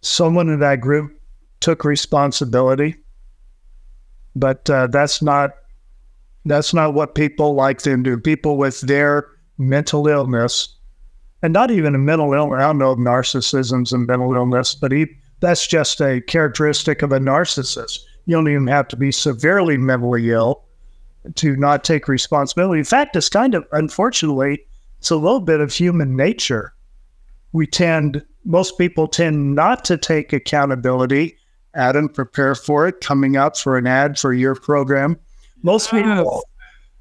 [0.00, 1.12] someone in that group
[1.60, 2.96] took responsibility?
[4.36, 5.52] But uh, that's not
[6.44, 8.18] that's not what people like them do.
[8.18, 9.26] People with their
[9.58, 10.74] mental illness,
[11.42, 12.58] and not even a mental illness.
[12.58, 15.06] I don't know if narcissism's a mental illness, but he,
[15.40, 17.98] that's just a characteristic of a narcissist.
[18.26, 20.64] You don't even have to be severely mentally ill
[21.34, 22.78] to not take responsibility.
[22.78, 24.60] In fact, it's kind of unfortunately,
[24.98, 26.74] it's a little bit of human nature.
[27.52, 31.36] We tend, most people tend not to take accountability.
[31.74, 33.02] Adam, prepare for it.
[33.02, 35.18] Coming up for an ad for your program.
[35.62, 36.42] Most people,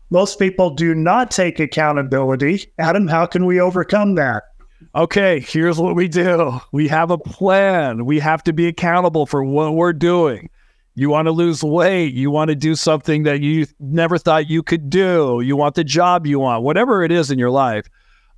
[0.09, 2.69] most people do not take accountability.
[2.79, 4.43] Adam, how can we overcome that?
[4.93, 6.59] Okay, here's what we do.
[6.73, 8.05] We have a plan.
[8.05, 10.49] We have to be accountable for what we're doing.
[10.95, 12.13] You want to lose weight.
[12.13, 15.39] You want to do something that you never thought you could do.
[15.41, 17.87] You want the job you want, whatever it is in your life.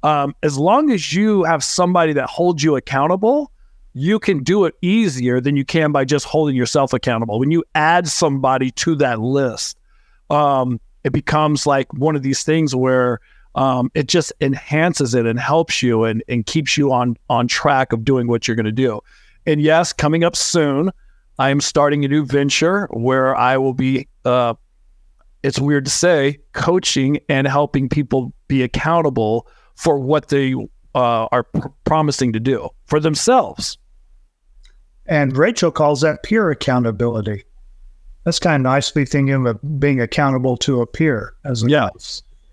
[0.03, 3.51] Um, as long as you have somebody that holds you accountable,
[3.93, 7.39] you can do it easier than you can by just holding yourself accountable.
[7.39, 9.77] When you add somebody to that list,
[10.29, 13.19] um, it becomes like one of these things where
[13.55, 17.91] um, it just enhances it and helps you and, and keeps you on on track
[17.91, 19.01] of doing what you're going to do.
[19.45, 20.91] And yes, coming up soon,
[21.39, 24.07] I am starting a new venture where I will be.
[24.23, 24.53] Uh,
[25.41, 29.47] it's weird to say, coaching and helping people be accountable
[29.79, 30.53] for what they
[30.93, 33.77] uh, are pr- promising to do for themselves.
[35.05, 37.45] And Rachel calls that peer accountability.
[38.25, 41.89] That's kind of nicely thinking of being accountable to a peer as a yeah.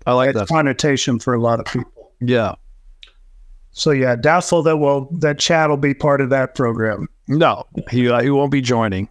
[0.05, 2.13] I like that connotation for a lot of people.
[2.21, 2.55] Yeah.
[3.71, 7.09] So yeah, doubtful that will that Chad will be part of that program.
[7.27, 9.09] No, he uh, he won't be joining.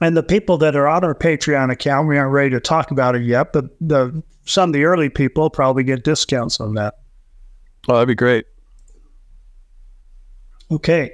[0.00, 3.14] And the people that are on our Patreon account, we aren't ready to talk about
[3.14, 6.94] it yet, but the some of the early people probably get discounts on that.
[7.88, 8.46] Oh, that'd be great.
[10.70, 11.12] Okay.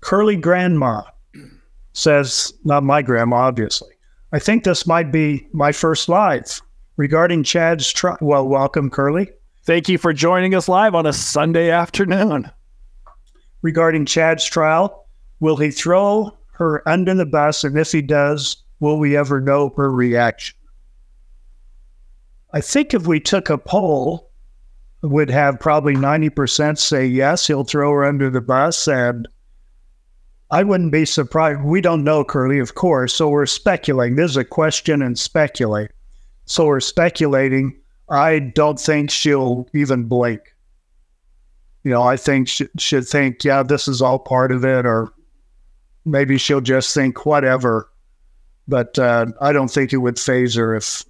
[0.00, 1.02] Curly Grandma
[1.94, 3.92] says, not my grandma, obviously.
[4.32, 6.60] I think this might be my first live
[6.96, 8.18] regarding Chad's trial.
[8.20, 9.30] Well, welcome, Curly.
[9.64, 12.50] Thank you for joining us live on a Sunday afternoon.
[13.62, 15.06] Regarding Chad's trial,
[15.40, 17.64] will he throw her under the bus?
[17.64, 20.56] And if he does, will we ever know her reaction?
[22.52, 24.30] I think if we took a poll,
[25.02, 28.88] would have probably 90% say yes, he'll throw her under the bus.
[28.88, 29.28] And
[30.50, 31.62] I wouldn't be surprised.
[31.62, 33.14] We don't know, Curly, of course.
[33.14, 34.16] So we're speculating.
[34.16, 35.90] This is a question and speculate.
[36.46, 37.78] So we're speculating.
[38.08, 40.40] I don't think she'll even blink.
[41.82, 45.12] You know, I think she should think, yeah, this is all part of it, or
[46.06, 47.90] maybe she'll just think whatever.
[48.68, 51.04] But uh, I don't think it would phase her if.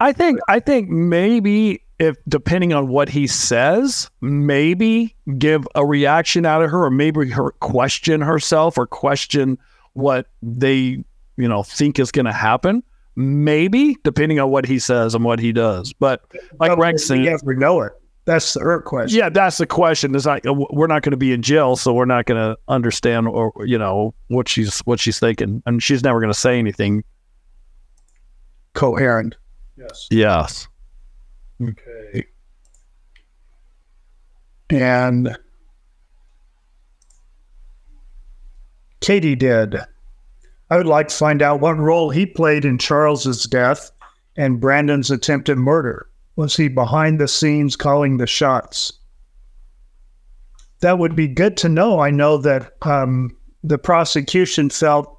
[0.00, 6.44] I think I think maybe if depending on what he says, maybe give a reaction
[6.44, 9.58] out of her, or maybe her question herself, or question
[9.94, 11.02] what they
[11.36, 12.82] you know think is going to happen.
[13.18, 15.94] Maybe depending on what he says and what he does.
[15.94, 16.22] But
[16.60, 17.92] like Rank said, you never know it.
[18.26, 19.16] That's the her question.
[19.18, 20.14] Yeah, that's the question.
[20.14, 22.58] Is like uh, we're not going to be in jail, so we're not going to
[22.68, 26.58] understand or you know what she's what she's thinking, and she's never going to say
[26.58, 27.04] anything
[28.74, 29.36] coherent.
[29.76, 30.08] Yes.
[30.10, 30.68] Yes.
[31.62, 32.26] Okay.
[34.70, 35.38] And
[39.00, 39.76] Katie did.
[40.68, 43.92] I would like to find out what role he played in Charles's death
[44.36, 46.08] and Brandon's attempted murder.
[46.36, 48.92] Was he behind the scenes calling the shots?
[50.80, 52.00] That would be good to know.
[52.00, 55.18] I know that um, the prosecution felt,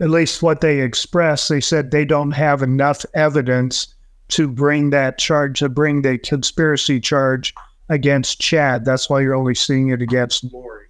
[0.00, 3.94] at least what they expressed, they said they don't have enough evidence
[4.28, 7.54] to bring that charge, to bring the conspiracy charge
[7.90, 8.86] against Chad.
[8.86, 10.86] That's why you're only seeing it against Lori.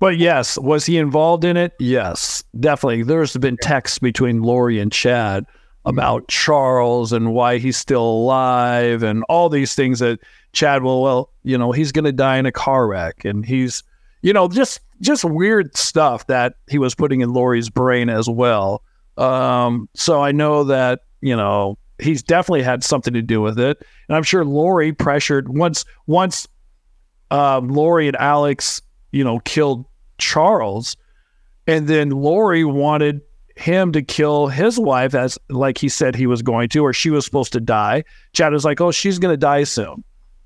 [0.00, 1.72] But yes, was he involved in it?
[1.78, 3.04] Yes, definitely.
[3.04, 5.46] There's been texts between Lori and Chad
[5.88, 10.20] about Charles and why he's still alive and all these things that
[10.52, 13.82] Chad will, well, you know, he's going to die in a car wreck and he's,
[14.20, 18.82] you know, just just weird stuff that he was putting in Lori's brain as well.
[19.16, 23.82] Um, so I know that, you know, he's definitely had something to do with it.
[24.08, 26.46] And I'm sure Lori pressured once once
[27.30, 28.82] um, Lori and Alex,
[29.12, 29.86] you know, killed
[30.18, 30.96] Charles,
[31.66, 33.22] and then Lori wanted
[33.58, 37.10] him to kill his wife as like he said he was going to, or she
[37.10, 38.04] was supposed to die.
[38.32, 40.04] Chad was like, "Oh, she's going to die soon,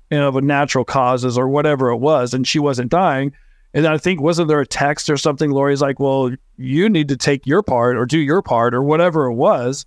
[0.09, 3.31] you know, of natural causes or whatever it was," and she wasn't dying.
[3.73, 5.51] And I think wasn't there a text or something?
[5.51, 9.25] Lori's like, "Well, you need to take your part or do your part or whatever
[9.25, 9.85] it was."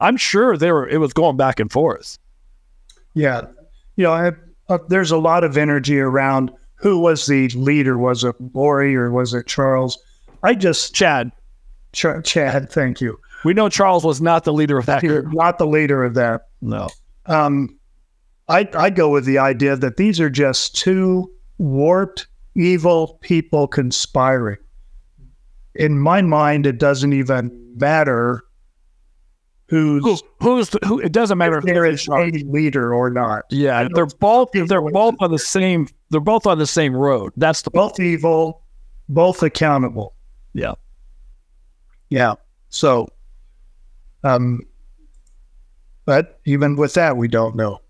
[0.00, 0.88] I'm sure they were.
[0.88, 2.18] It was going back and forth.
[3.14, 3.42] Yeah.
[3.96, 4.32] You know, I,
[4.68, 7.96] uh, there's a lot of energy around who was the leader.
[7.96, 9.98] Was it Lori or was it Charles?
[10.42, 11.30] I just, Chad.
[11.92, 13.18] Ch- Chad, thank you.
[13.44, 15.26] We know Charles was not the leader of that group.
[15.32, 16.48] not the leader of that.
[16.60, 16.88] No.
[17.26, 17.78] Um,
[18.48, 24.58] I, I go with the idea that these are just two warped, evil people conspiring.
[25.74, 28.42] In my mind, it doesn't even matter
[29.68, 30.98] who's Who, who's the, who?
[31.00, 31.56] It doesn't matter.
[31.58, 33.44] if there is a leader or not.
[33.50, 37.32] Yeah, they're both they're both on the same they're both on the same road.
[37.38, 38.62] That's the Both evil,
[39.08, 40.14] both accountable.
[40.52, 40.74] yeah.
[42.12, 42.34] Yeah.
[42.68, 43.08] So,
[44.22, 44.60] um,
[46.04, 47.80] but even with that, we don't know.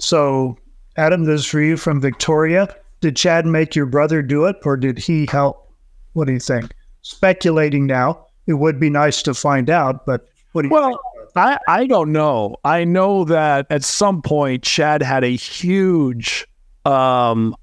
[0.00, 0.58] So,
[0.96, 2.74] Adam, this is for you from Victoria.
[3.00, 5.72] Did Chad make your brother do it, or did he help?
[6.14, 6.74] What do you think?
[7.02, 10.98] Speculating now, it would be nice to find out, but what do you Well,
[11.36, 12.56] I I don't know.
[12.64, 16.48] I know that at some point Chad had a huge
[16.84, 17.54] um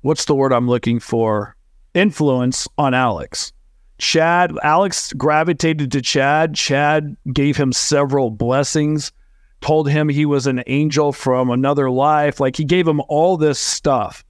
[0.00, 1.54] what's the word I'm looking for?
[1.94, 3.52] Influence on Alex.
[3.98, 6.54] Chad Alex gravitated to Chad.
[6.54, 9.12] Chad gave him several blessings,
[9.60, 12.40] told him he was an angel from another life.
[12.40, 14.24] Like he gave him all this stuff.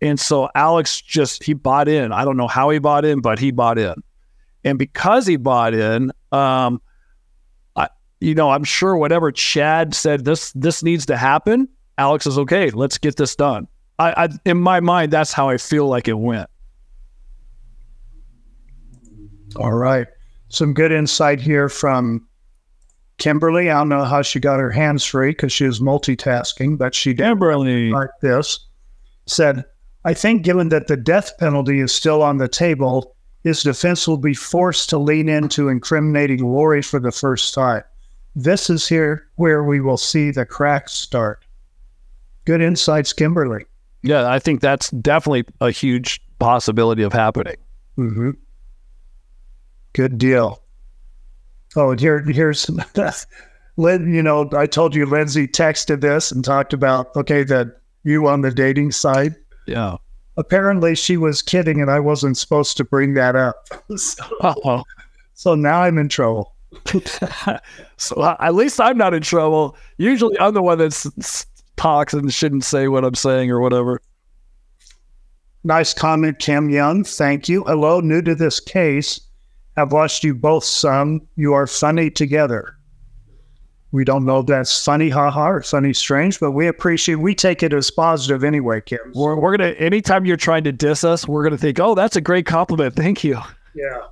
[0.00, 2.12] And so Alex just he bought in.
[2.12, 3.94] I don't know how he bought in, but he bought in.
[4.64, 6.80] And because he bought in, um,
[7.76, 7.88] I,
[8.20, 11.68] you know, I'm sure whatever Chad said, this this needs to happen.
[11.98, 12.70] Alex is okay.
[12.70, 13.68] Let's get this done.
[13.98, 16.49] I, I in my mind, that's how I feel like it went.
[19.56, 20.06] All right.
[20.48, 22.26] Some good insight here from
[23.18, 23.70] Kimberly.
[23.70, 27.12] I don't know how she got her hands free because she was multitasking, but she
[27.12, 28.66] did Kimberly, like this.
[29.26, 29.64] Said,
[30.04, 34.16] I think given that the death penalty is still on the table, his defense will
[34.16, 37.82] be forced to lean into incriminating Lori for the first time.
[38.34, 41.44] This is here where we will see the cracks start.
[42.44, 43.66] Good insights, Kimberly.
[44.02, 47.56] yeah, I think that's definitely a huge possibility of happening.
[47.98, 48.30] Mm-hmm.
[49.92, 50.62] Good deal.
[51.76, 52.68] Oh, and here, here's
[53.76, 54.12] Lynn.
[54.12, 58.40] You know, I told you Lindsay texted this and talked about okay that you on
[58.40, 59.34] the dating side.
[59.66, 59.96] Yeah.
[60.36, 63.68] Apparently, she was kidding, and I wasn't supposed to bring that up.
[63.96, 64.84] so,
[65.34, 66.54] so now I'm in trouble.
[67.96, 69.76] so uh, at least I'm not in trouble.
[69.98, 71.44] Usually, I'm the one that
[71.76, 74.00] talks and shouldn't say what I'm saying or whatever.
[75.62, 77.04] Nice comment, Kim Young.
[77.04, 77.64] Thank you.
[77.64, 79.20] Hello, new to this case.
[79.76, 81.26] I've watched you both some.
[81.36, 82.76] You are funny together.
[83.92, 87.16] We don't know if that's funny, haha, or funny, strange, but we appreciate.
[87.16, 89.00] We take it as positive anyway, Kim.
[89.14, 92.20] We're, we're gonna anytime you're trying to diss us, we're gonna think, oh, that's a
[92.20, 92.94] great compliment.
[92.94, 93.38] Thank you.
[93.74, 94.02] Yeah.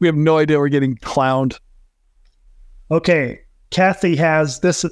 [0.00, 1.58] We have no idea we're getting clowned.
[2.90, 3.40] Okay,
[3.70, 4.84] Kathy has this.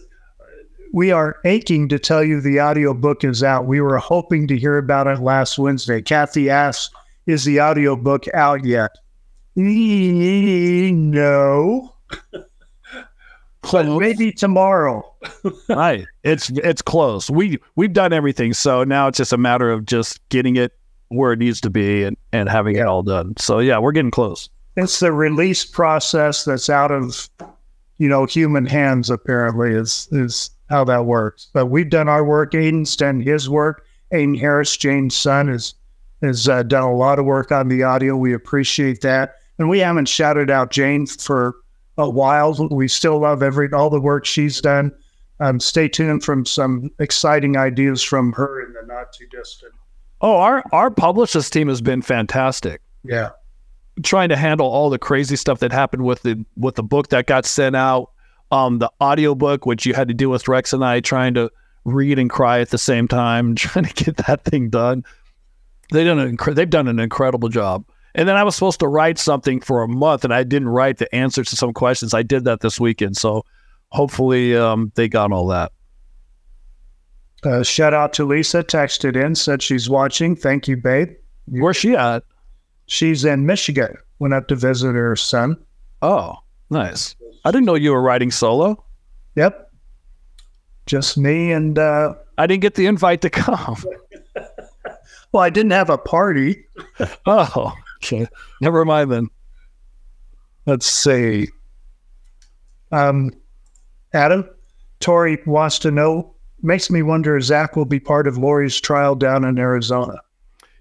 [0.93, 3.67] We are aching to tell you the audiobook is out.
[3.67, 6.03] We were hoping to hear about it last Wednesday.
[6.03, 6.95] Kathy asks,
[7.27, 8.91] Is the audiobook out yet?
[9.57, 10.93] No.
[13.73, 15.11] But maybe tomorrow.
[15.69, 16.07] right.
[16.23, 17.31] It's it's close.
[17.31, 20.73] We we've done everything, so now it's just a matter of just getting it
[21.09, 23.35] where it needs to be and, and having it all done.
[23.39, 24.49] So yeah, we're getting close.
[24.77, 27.31] It's the release process that's out of,
[27.99, 29.09] you know, human hands.
[29.09, 31.49] Apparently, is is how that works.
[31.53, 32.53] But we've done our work.
[32.53, 33.87] Aiden's done his work.
[34.13, 35.75] Aiden Harris, Jane's son, has
[36.23, 38.17] has uh, done a lot of work on the audio.
[38.17, 41.57] We appreciate that, and we haven't shouted out Jane for
[41.99, 42.55] a while.
[42.71, 44.93] We still love every all the work she's done.
[45.41, 49.73] Um, stay tuned from some exciting ideas from her in the not too distant.
[50.21, 52.81] Oh, our our publicist team has been fantastic.
[53.03, 53.31] Yeah.
[54.03, 57.27] Trying to handle all the crazy stuff that happened with the with the book that
[57.27, 58.11] got sent out,
[58.51, 61.51] um, the audiobook, which you had to deal with Rex and I trying to
[61.85, 65.05] read and cry at the same time, trying to get that thing done.
[65.93, 67.85] They done an incre- they've done an incredible job.
[68.15, 70.99] And then I was supposed to write something for a month, and I didn't write
[70.99, 72.15] the answers to some questions.
[72.15, 73.45] I did that this weekend, so
[73.91, 75.73] hopefully um, they got all that.
[77.45, 78.63] Uh, shout out to Lisa.
[78.63, 80.35] Texted in, said she's watching.
[80.37, 81.11] Thank you, babe.
[81.47, 82.23] Where's she at?
[82.87, 83.97] She's in Michigan.
[84.19, 85.57] Went up to visit her son.
[86.01, 86.37] Oh,
[86.71, 87.17] nice.
[87.45, 88.83] I didn't know you were writing solo.
[89.37, 89.73] Yep.
[90.87, 93.83] Just me and uh I didn't get the invite to come.
[95.33, 96.65] well, I didn't have a party.
[97.27, 97.73] Oh,
[98.05, 98.27] okay.
[98.61, 99.29] Never mind then.
[100.67, 101.49] Let's see.
[102.93, 103.31] Um
[104.13, 104.49] Adam,
[105.01, 109.15] Tori wants to know, makes me wonder if Zach will be part of Lori's trial
[109.15, 110.21] down in Arizona.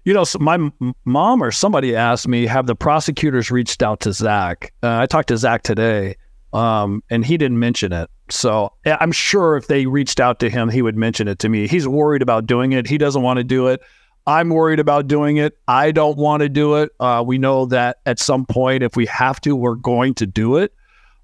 [0.04, 0.70] You know, so my
[1.04, 4.72] mom or somebody asked me, have the prosecutors reached out to Zach?
[4.82, 6.16] Uh, I talked to Zach today.
[6.52, 8.08] Um, and he didn't mention it.
[8.30, 11.66] So I'm sure if they reached out to him, he would mention it to me.
[11.66, 12.86] He's worried about doing it.
[12.86, 13.82] He doesn't want to do it.
[14.26, 15.58] I'm worried about doing it.
[15.68, 16.90] I don't want to do it.
[16.98, 20.56] Uh, we know that at some point, if we have to, we're going to do
[20.56, 20.72] it.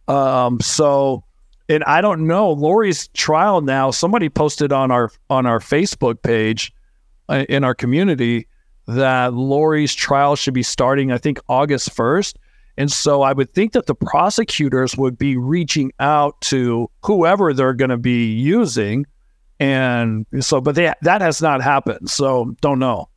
[0.07, 1.25] Um, so,
[1.69, 3.91] and I don't know Lori's trial now.
[3.91, 6.73] Somebody posted on our on our Facebook page
[7.29, 8.49] uh, in our community
[8.87, 11.13] that Lori's trial should be starting.
[11.13, 12.39] I think August first.
[12.77, 17.75] And so I would think that the prosecutors would be reaching out to whoever they're
[17.75, 19.07] going to be using.
[19.61, 22.11] And so, but they, that has not happened.
[22.11, 23.09] So don't know.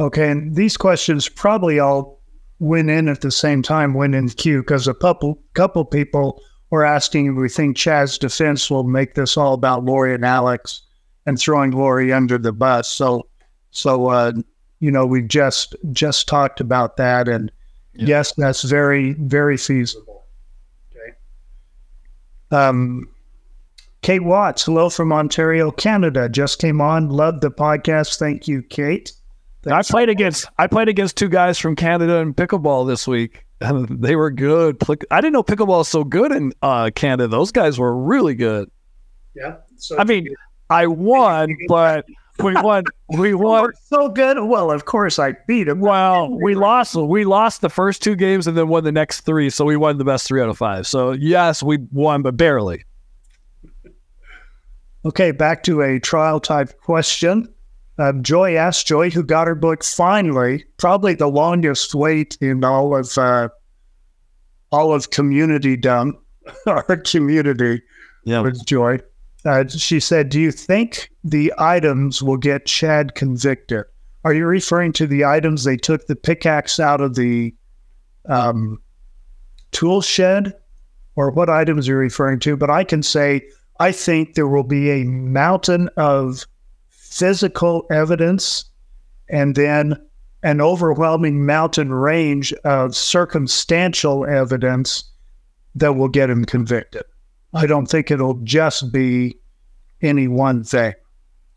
[0.00, 0.30] Okay.
[0.30, 2.20] And these questions probably all
[2.58, 6.84] went in at the same time, went in queue because a couple, couple people were
[6.84, 10.82] asking if we think Chad's defense will make this all about Lori and Alex
[11.26, 12.88] and throwing Lori under the bus.
[12.88, 13.28] So,
[13.70, 14.32] so, uh,
[14.80, 17.52] you know, we just, just talked about that and,
[17.94, 18.06] yeah.
[18.06, 20.24] Yes, that's very, very feasible.
[20.90, 21.14] Okay.
[22.50, 23.06] Um,
[24.02, 26.28] Kate Watts, hello from Ontario, Canada.
[26.28, 27.08] Just came on.
[27.08, 28.18] Love the podcast.
[28.18, 29.12] Thank you, Kate.
[29.62, 29.88] Thanks.
[29.88, 33.46] I played against I played against two guys from Canada in pickleball this week.
[33.60, 34.82] they were good.
[35.12, 37.28] I didn't know pickleball is so good in uh, Canada.
[37.28, 38.68] Those guys were really good.
[39.36, 39.58] Yeah.
[39.76, 40.26] So I mean,
[40.68, 42.04] I won, but
[42.42, 42.82] we won.
[43.16, 44.36] We won so good.
[44.40, 45.78] Well, of course I beat him.
[45.78, 46.96] Well, we lost.
[46.96, 49.48] We lost the first two games and then won the next three.
[49.48, 50.88] So we won the best three out of five.
[50.88, 52.84] So yes, we won, but barely.
[55.04, 57.52] Okay, back to a trial type question.
[57.98, 62.96] Uh, Joy asked Joy, who got her book finally, probably the longest wait in all
[62.96, 63.48] of uh,
[64.70, 66.14] all of community done,
[66.66, 67.82] our community.
[68.24, 69.00] Yeah, with Joy.
[69.44, 73.84] Uh, she said, Do you think the items will get Chad convicted?
[74.24, 77.52] Are you referring to the items they took the pickaxe out of the
[78.28, 78.80] um,
[79.72, 80.54] tool shed?
[81.14, 82.56] Or what items are you referring to?
[82.56, 83.42] But I can say,
[83.82, 86.46] I think there will be a mountain of
[86.88, 88.64] physical evidence
[89.28, 90.00] and then
[90.44, 95.02] an overwhelming mountain range of circumstantial evidence
[95.74, 97.02] that will get him convicted.
[97.54, 99.36] I don't think it'll just be
[100.00, 100.94] any one thing,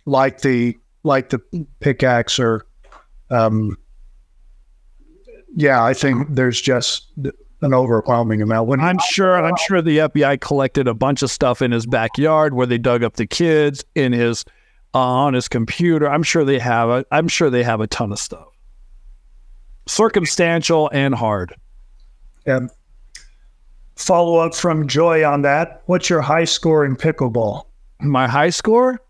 [0.06, 1.40] like the like the
[1.80, 2.66] pickaxe or,
[3.30, 3.78] um,
[5.56, 7.06] yeah, I think there's just
[7.62, 8.68] an overwhelming amount.
[8.68, 12.54] When I'm sure, I'm sure the FBI collected a bunch of stuff in his backyard
[12.54, 14.46] where they dug up the kids in his
[14.94, 16.10] uh, on his computer.
[16.10, 16.90] I'm sure they have.
[16.90, 18.48] A, I'm sure they have a ton of stuff,
[19.88, 21.56] circumstantial and hard.
[22.46, 22.70] And
[23.96, 25.82] follow up from Joy on that.
[25.86, 27.66] What's your high score in pickleball?
[28.02, 29.02] My high score?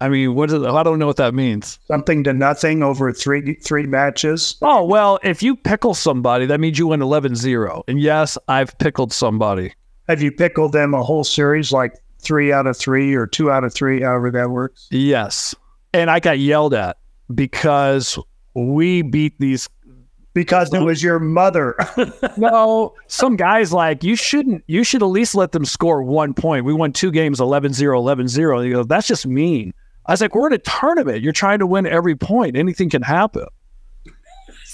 [0.00, 0.62] I mean, what is it?
[0.64, 1.78] I don't know what that means.
[1.86, 4.56] Something to nothing over three three matches.
[4.62, 7.82] Oh, well, if you pickle somebody, that means you win 11-0.
[7.86, 9.74] And yes, I've pickled somebody.
[10.08, 13.62] Have you pickled them a whole series like 3 out of 3 or 2 out
[13.62, 14.88] of 3 however that works?
[14.90, 15.54] Yes.
[15.92, 16.96] And I got yelled at
[17.34, 18.18] because
[18.54, 19.68] we beat these
[20.32, 21.76] because it was your mother.
[22.36, 24.62] no, some guys like you shouldn't.
[24.66, 26.64] You should at least let them score one point.
[26.64, 28.66] We won two games 11-0, 11-0.
[28.66, 29.72] You go, that's just mean.
[30.10, 31.22] I was like, we're in a tournament.
[31.22, 32.56] You're trying to win every point.
[32.56, 33.46] Anything can happen.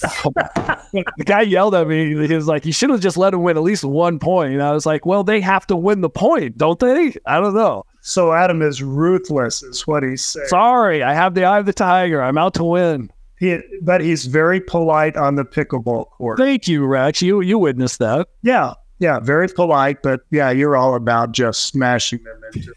[0.01, 2.27] the guy yelled at me.
[2.27, 4.63] He was like, "You should have just let him win at least one point." And
[4.63, 7.83] I was like, "Well, they have to win the point, don't they?" I don't know.
[8.01, 10.47] So Adam is ruthless, is what he's saying.
[10.47, 12.21] Sorry, I have the eye of the tiger.
[12.21, 13.11] I'm out to win.
[13.39, 16.39] He, but he's very polite on the pickleball court.
[16.39, 17.21] Thank you, Rex.
[17.21, 18.27] You you witnessed that.
[18.41, 20.01] Yeah, yeah, very polite.
[20.01, 22.73] But yeah, you're all about just smashing them into.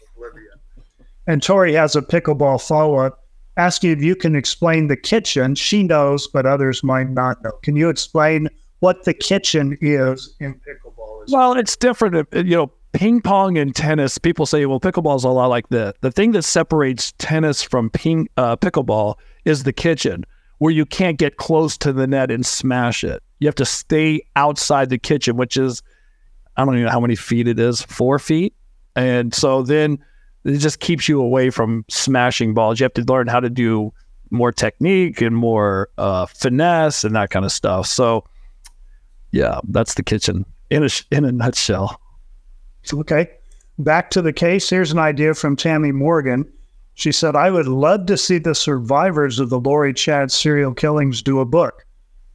[1.27, 3.23] And Tori has a pickleball follow up,
[3.57, 5.55] asking if you can explain the kitchen.
[5.55, 7.51] She knows, but others might not know.
[7.63, 8.49] Can you explain
[8.79, 11.31] what the kitchen is in pickleball?
[11.31, 12.27] Well, it's different.
[12.33, 14.17] You know, ping pong and tennis.
[14.17, 15.95] People say, well, pickleball is a lot like that.
[16.01, 19.15] The thing that separates tennis from ping uh, pickleball
[19.45, 20.25] is the kitchen
[20.57, 23.21] where you can't get close to the net and smash it.
[23.39, 25.81] You have to stay outside the kitchen, which is,
[26.57, 28.53] I don't even know how many feet it is, four feet.
[28.95, 29.97] And so then
[30.43, 32.79] it just keeps you away from smashing balls.
[32.79, 33.93] You have to learn how to do
[34.29, 37.85] more technique and more uh, finesse and that kind of stuff.
[37.85, 38.23] So,
[39.31, 41.99] yeah, that's the kitchen in a in a nutshell.
[42.93, 43.29] Okay,
[43.77, 44.69] back to the case.
[44.69, 46.51] Here's an idea from Tammy Morgan.
[46.93, 51.21] She said, I would love to see the survivors of the Lori Chad serial killings
[51.21, 51.85] do a book.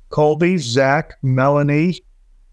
[0.09, 2.01] Colby, Zach, Melanie,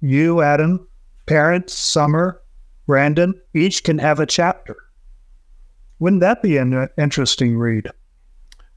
[0.01, 0.85] you, Adam,
[1.27, 2.41] parents, Summer,
[2.87, 4.75] Brandon, each can have a chapter.
[5.99, 7.87] Wouldn't that be an interesting read?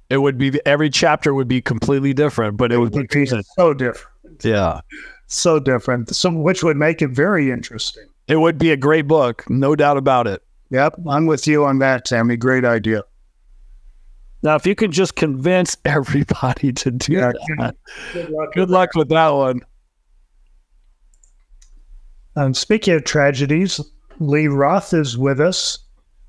[0.09, 3.75] It would be every chapter would be completely different, but it, it would be so
[3.75, 4.45] different.
[4.45, 4.81] Yeah.
[5.27, 6.15] so different.
[6.15, 8.05] So, which would make it very interesting.
[8.29, 10.43] It would be a great book, no doubt about it.
[10.71, 12.37] Yep, I'm with you on that, Tammy.
[12.37, 13.03] Great idea.
[14.43, 17.77] Now, if you can just convince everybody to do Yeah, that,
[18.13, 18.53] Good luck.
[18.53, 19.61] good luck with that one.
[22.37, 23.81] Um, speaking of tragedies,
[24.19, 25.79] Lee Roth is with us,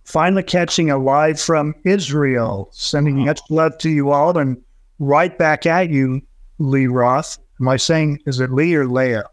[0.07, 4.57] finally catching a live from Israel, sending much love to you all and
[4.99, 6.21] right back at you,
[6.59, 7.37] Lee Roth.
[7.59, 9.25] Am I saying, is it Lee or Leah?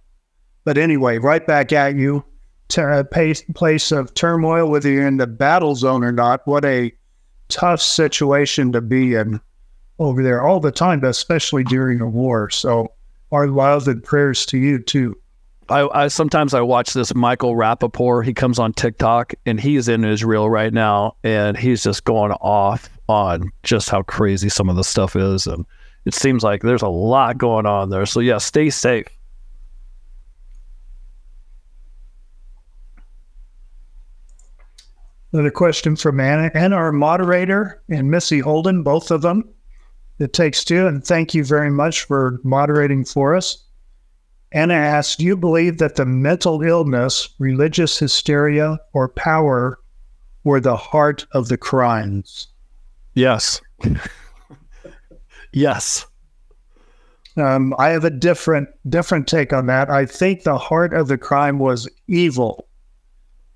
[0.65, 2.25] But anyway, right back at you,
[2.69, 6.45] ter- a uh, place, place of turmoil, whether you're in the battle zone or not.
[6.45, 6.93] What a
[7.49, 9.41] tough situation to be in
[10.01, 12.51] over there all the time, but especially during a war.
[12.51, 12.93] So,
[13.31, 15.17] our love and prayers to you, too.
[15.69, 18.25] I, I sometimes I watch this Michael Rapaport.
[18.25, 22.89] He comes on TikTok and he's in Israel right now, and he's just going off
[23.09, 25.65] on just how crazy some of the stuff is, and
[26.05, 28.07] it seems like there's a lot going on there.
[28.07, 29.07] So yeah, stay safe.
[35.33, 39.49] Another question from Anna and our moderator and Missy Holden, both of them.
[40.21, 43.64] It takes two, and thank you very much for moderating for us.
[44.55, 49.81] Anna asked, Do you believe that the mental illness, religious hysteria, or power
[50.45, 52.47] were the heart of the crimes?
[53.15, 53.61] Yes.
[55.53, 56.07] yes.
[57.37, 59.91] Um, I have a different different take on that.
[59.91, 62.69] I think the heart of the crime was evil,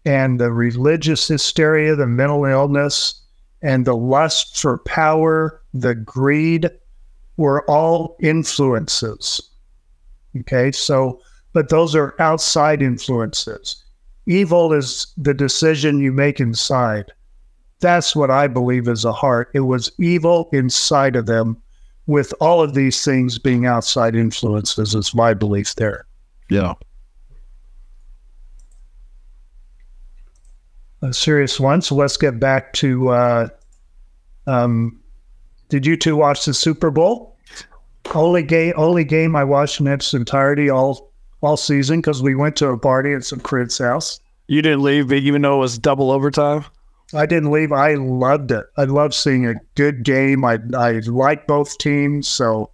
[0.05, 3.22] and the religious hysteria, the mental illness,
[3.62, 6.68] and the lust for power, the greed,
[7.36, 9.47] were all influences.
[10.37, 11.20] Okay, so
[11.53, 13.85] but those are outside influences.
[14.26, 17.12] Evil is the decision you make inside.
[17.81, 19.51] That's what I believe is a heart.
[19.55, 21.61] It was evil inside of them
[22.07, 26.07] with all of these things being outside influences is my belief there.
[26.51, 26.74] Yeah.
[31.03, 31.81] A serious one.
[31.83, 33.11] So let's get back to.
[33.11, 33.49] Uh,
[34.47, 35.01] um,
[35.68, 37.37] did you two watch the Super Bowl?
[38.15, 42.57] Only game, only game I watched in its entirety all all season because we went
[42.57, 44.19] to a party at some kid's house.
[44.49, 46.65] You didn't leave, even though it was double overtime.
[47.15, 47.71] I didn't leave.
[47.73, 48.67] I loved it.
[48.77, 50.45] I loved seeing a good game.
[50.45, 52.29] I I like both teams.
[52.29, 52.71] So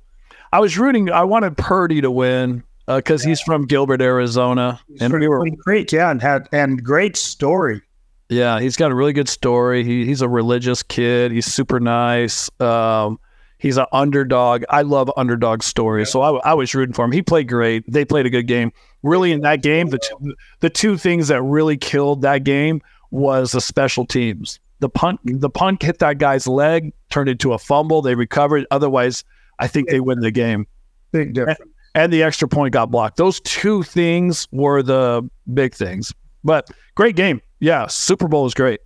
[0.52, 1.10] I was rooting.
[1.10, 5.92] I wanted Purdy to win because he's from Gilbert, Arizona, and we were great.
[5.92, 7.82] Yeah, and had and great story.
[8.28, 9.84] Yeah, he's got a really good story.
[9.84, 11.30] He, he's a religious kid.
[11.30, 12.48] He's super nice.
[12.60, 13.20] Um,
[13.64, 14.62] he's an underdog.
[14.68, 17.12] I love underdog stories, so I, I was rooting for him.
[17.12, 17.82] He played great.
[17.90, 18.72] They played a good game.
[19.02, 23.52] Really, in that game, the two, the two things that really killed that game was
[23.52, 24.60] the special teams.
[24.80, 28.02] The punt, the punt hit that guy's leg, turned into a fumble.
[28.02, 28.66] They recovered.
[28.70, 29.24] Otherwise,
[29.58, 30.66] I think they win the game.
[31.10, 31.60] Big difference.
[31.94, 33.16] And the extra point got blocked.
[33.16, 36.12] Those two things were the big things.
[36.42, 37.40] But great game.
[37.60, 38.80] Yeah, Super Bowl is great.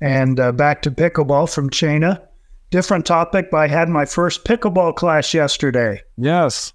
[0.00, 2.26] And uh, back to pickleball from Shana.
[2.70, 6.02] Different topic, but I had my first pickleball class yesterday.
[6.16, 6.72] Yes.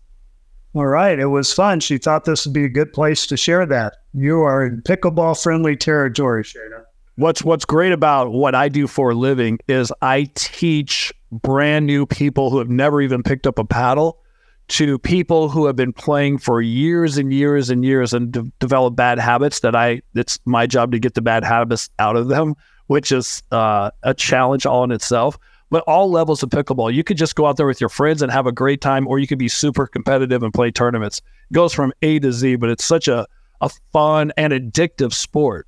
[0.74, 1.80] All right, it was fun.
[1.80, 3.96] She thought this would be a good place to share that.
[4.14, 6.84] You are in pickleball friendly territory, Shana.
[7.16, 12.06] What's what's great about what I do for a living is I teach brand new
[12.06, 14.20] people who have never even picked up a paddle
[14.68, 18.96] to people who have been playing for years and years and years and de- develop
[18.96, 22.56] bad habits that I it's my job to get the bad habits out of them,
[22.88, 25.38] which is uh, a challenge all in itself.
[25.72, 28.32] But all levels of pickleball, you could just go out there with your friends and
[28.32, 31.22] have a great time, or you could be super competitive and play tournaments.
[31.50, 33.26] It goes from A to Z, but it's such a
[33.62, 35.68] a fun and addictive sport.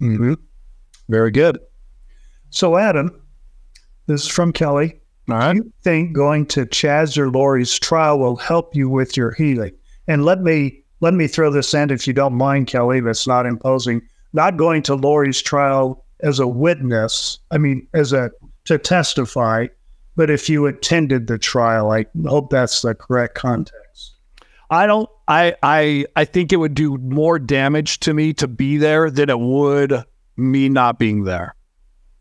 [0.00, 0.34] Mm-hmm.
[1.08, 1.58] Very good.
[2.50, 3.22] So, Adam,
[4.06, 5.00] this is from Kelly.
[5.28, 5.52] All right.
[5.52, 9.72] Do you think going to Chad's or Lori's trial will help you with your healing?
[10.08, 13.00] And let me let me throw this in, if you don't mind, Kelly.
[13.00, 14.02] That's not imposing.
[14.32, 17.38] Not going to Lori's trial as a witness.
[17.50, 18.30] I mean, as a
[18.64, 19.66] to testify.
[20.16, 24.14] But if you attended the trial, I hope that's the correct context.
[24.70, 25.08] I don't.
[25.28, 29.28] I I I think it would do more damage to me to be there than
[29.30, 30.04] it would
[30.36, 31.54] me not being there.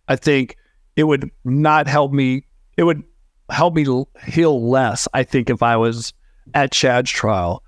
[0.08, 0.58] I think
[0.96, 2.46] it would not help me.
[2.78, 3.04] It would
[3.50, 3.86] help me
[4.26, 5.08] heal less.
[5.14, 6.14] I think if I was
[6.54, 7.64] at Chad's trial,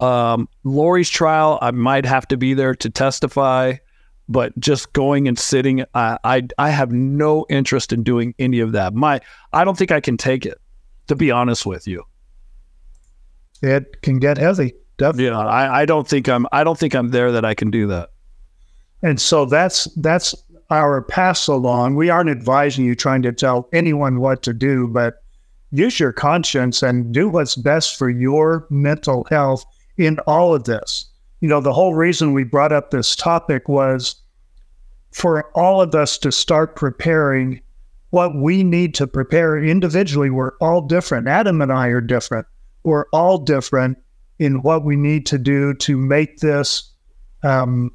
[0.00, 3.74] um, Lori's trial, I might have to be there to testify.
[4.28, 8.72] But just going and sitting, I, I I have no interest in doing any of
[8.72, 8.94] that.
[8.94, 9.20] My
[9.52, 10.58] I don't think I can take it.
[11.08, 12.04] To be honest with you.
[13.62, 15.24] It can get heavy, definitely.
[15.24, 17.86] Yeah, I, I don't think I'm I don't think I'm there that I can do
[17.86, 18.10] that.
[19.02, 20.34] And so that's that's
[20.70, 21.94] our pass along.
[21.94, 25.22] We aren't advising you trying to tell anyone what to do, but
[25.70, 29.64] use your conscience and do what's best for your mental health
[29.96, 31.06] in all of this.
[31.40, 34.16] You know, the whole reason we brought up this topic was
[35.12, 37.60] for all of us to start preparing
[38.10, 40.30] what we need to prepare individually.
[40.30, 41.28] We're all different.
[41.28, 42.46] Adam and I are different.
[42.82, 43.98] We're all different
[44.38, 46.90] in what we need to do to make this.
[47.42, 47.90] Um,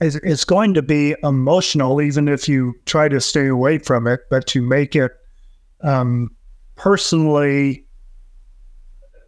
[0.00, 4.46] it's, going to be emotional, even if you try to stay away from it, but
[4.48, 5.12] to make it
[5.82, 6.34] um,
[6.74, 7.86] personally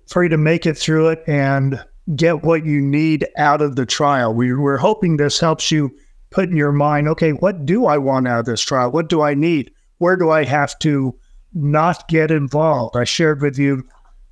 [0.08, 1.82] for you to make it through it and
[2.16, 4.34] get what you need out of the trial.
[4.34, 5.90] We, we're hoping this helps you
[6.30, 8.90] put in your mind, okay, what do I want out of this trial?
[8.90, 9.70] What do I need?
[9.98, 11.16] Where do I have to
[11.54, 12.96] not get involved?
[12.96, 13.84] I shared with you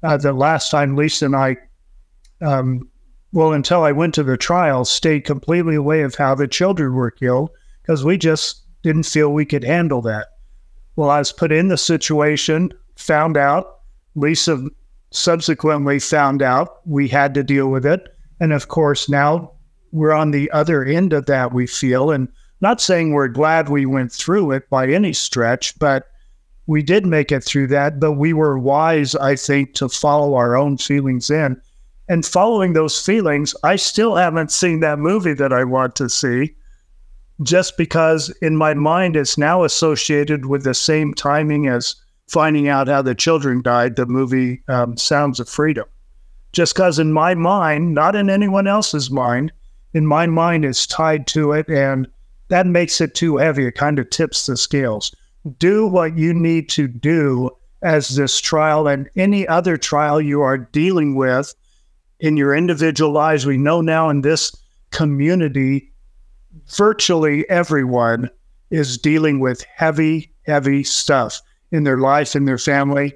[0.02, 1.56] uh, the last time Lisa and I,
[2.40, 2.90] um,
[3.32, 7.10] well, until I went to the trial, stayed completely away of how the children were
[7.10, 7.50] killed
[7.80, 10.28] because we just didn't feel we could handle that.
[10.96, 13.78] Well, I was put in the situation, found out.
[14.14, 14.62] Lisa
[15.14, 18.08] subsequently found out we had to deal with it.
[18.40, 19.52] And of course, now
[19.92, 22.10] we're on the other end of that, we feel.
[22.10, 22.28] And
[22.60, 26.08] not saying we're glad we went through it by any stretch, but
[26.66, 28.00] we did make it through that.
[28.00, 31.60] But we were wise, I think, to follow our own feelings in.
[32.08, 36.54] And following those feelings, I still haven't seen that movie that I want to see
[37.42, 41.96] just because in my mind it's now associated with the same timing as
[42.28, 45.84] finding out how the children died, the movie um, Sounds of Freedom.
[46.52, 49.52] Just because in my mind, not in anyone else's mind,
[49.94, 52.08] in my mind it's tied to it and
[52.48, 53.66] that makes it too heavy.
[53.66, 55.14] It kind of tips the scales.
[55.58, 57.50] Do what you need to do
[57.82, 61.54] as this trial and any other trial you are dealing with
[62.20, 63.46] in your individual lives.
[63.46, 64.54] We know now in this
[64.90, 65.92] community
[66.76, 68.30] virtually everyone
[68.70, 71.40] is dealing with heavy, heavy stuff
[71.72, 73.14] in their life, in their family.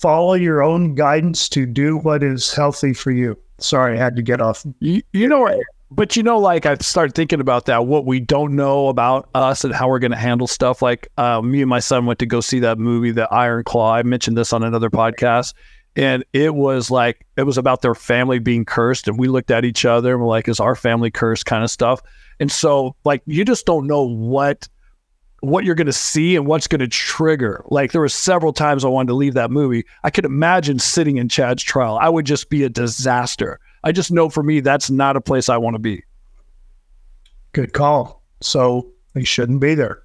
[0.00, 3.36] Follow your own guidance to do what is healthy for you.
[3.58, 4.64] Sorry, I had to get off.
[4.78, 8.54] You, you know, but you know, like I started thinking about that, what we don't
[8.54, 10.82] know about us and how we're going to handle stuff.
[10.82, 13.94] Like uh, me and my son went to go see that movie, The Iron Claw.
[13.94, 15.54] I mentioned this on another podcast
[15.98, 19.64] and it was like it was about their family being cursed and we looked at
[19.64, 22.00] each other and we're like is our family cursed kind of stuff
[22.40, 24.68] and so like you just don't know what
[25.40, 27.64] what you're going to see and what's going to trigger.
[27.66, 29.84] Like there were several times i wanted to leave that movie.
[30.02, 31.98] I could imagine sitting in chad's trial.
[32.00, 33.60] I would just be a disaster.
[33.84, 36.02] I just know for me that's not a place i want to be.
[37.52, 38.22] Good call.
[38.40, 40.02] So he shouldn't be there.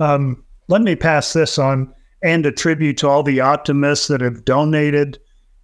[0.00, 4.44] Um, let me pass this on and a tribute to all the optimists that have
[4.44, 5.18] donated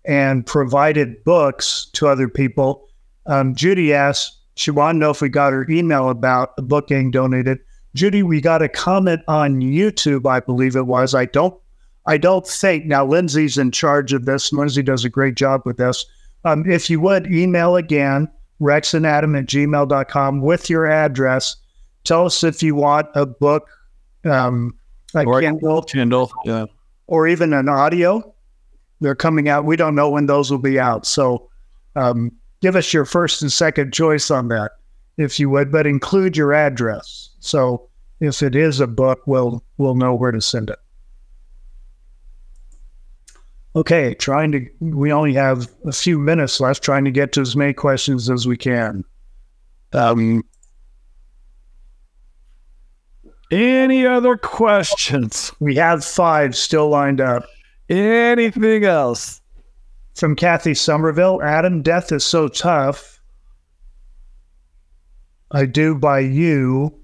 [0.04, 2.88] and provided books to other people.
[3.26, 6.88] Um, Judy asked, she wanted to know if we got her email about the book
[6.88, 7.58] getting donated.
[7.94, 11.14] Judy, we got a comment on YouTube, I believe it was.
[11.14, 11.54] I don't
[12.06, 14.52] I don't think now Lindsay's in charge of this.
[14.52, 16.06] Lindsay does a great job with this.
[16.44, 18.28] Um, if you would email again,
[18.60, 21.56] rexandadam at gmail.com with your address.
[22.04, 23.68] Tell us if you want a book
[24.24, 24.74] um,
[25.12, 26.66] like or Kindle, Kindle, yeah,
[27.06, 28.34] or even an audio.
[29.00, 29.64] They're coming out.
[29.64, 31.06] We don't know when those will be out.
[31.06, 31.48] So
[31.96, 34.72] um, give us your first and second choice on that,
[35.20, 37.30] if you would, but include your address.
[37.40, 37.88] So
[38.20, 40.78] if it is a book, we'll we'll know where to send it.
[43.76, 44.66] Okay, trying to.
[44.80, 46.82] We only have a few minutes left.
[46.82, 49.04] Trying to get to as many questions as we can.
[49.92, 50.44] Um,
[53.50, 55.52] any other questions?
[55.60, 57.44] We have five still lined up.
[57.88, 59.40] Anything else?
[60.14, 63.19] From Kathy Somerville Adam, death is so tough.
[65.50, 66.94] I do by you.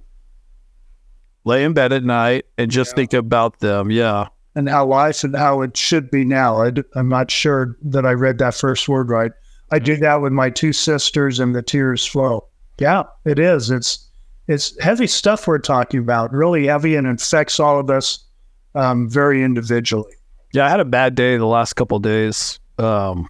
[1.44, 2.96] Lay in bed at night and just yeah.
[2.96, 3.90] think about them.
[3.90, 4.28] Yeah.
[4.54, 6.62] And how life and how it should be now.
[6.62, 9.32] I, am not sure that I read that first word right.
[9.70, 12.46] I do that with my two sisters and the tears flow.
[12.78, 13.70] Yeah, it is.
[13.70, 14.06] It's
[14.48, 18.24] it's heavy stuff we're talking about, really heavy, and affects all of us
[18.74, 20.12] um, very individually.
[20.52, 23.28] Yeah, I had a bad day the last couple days, um,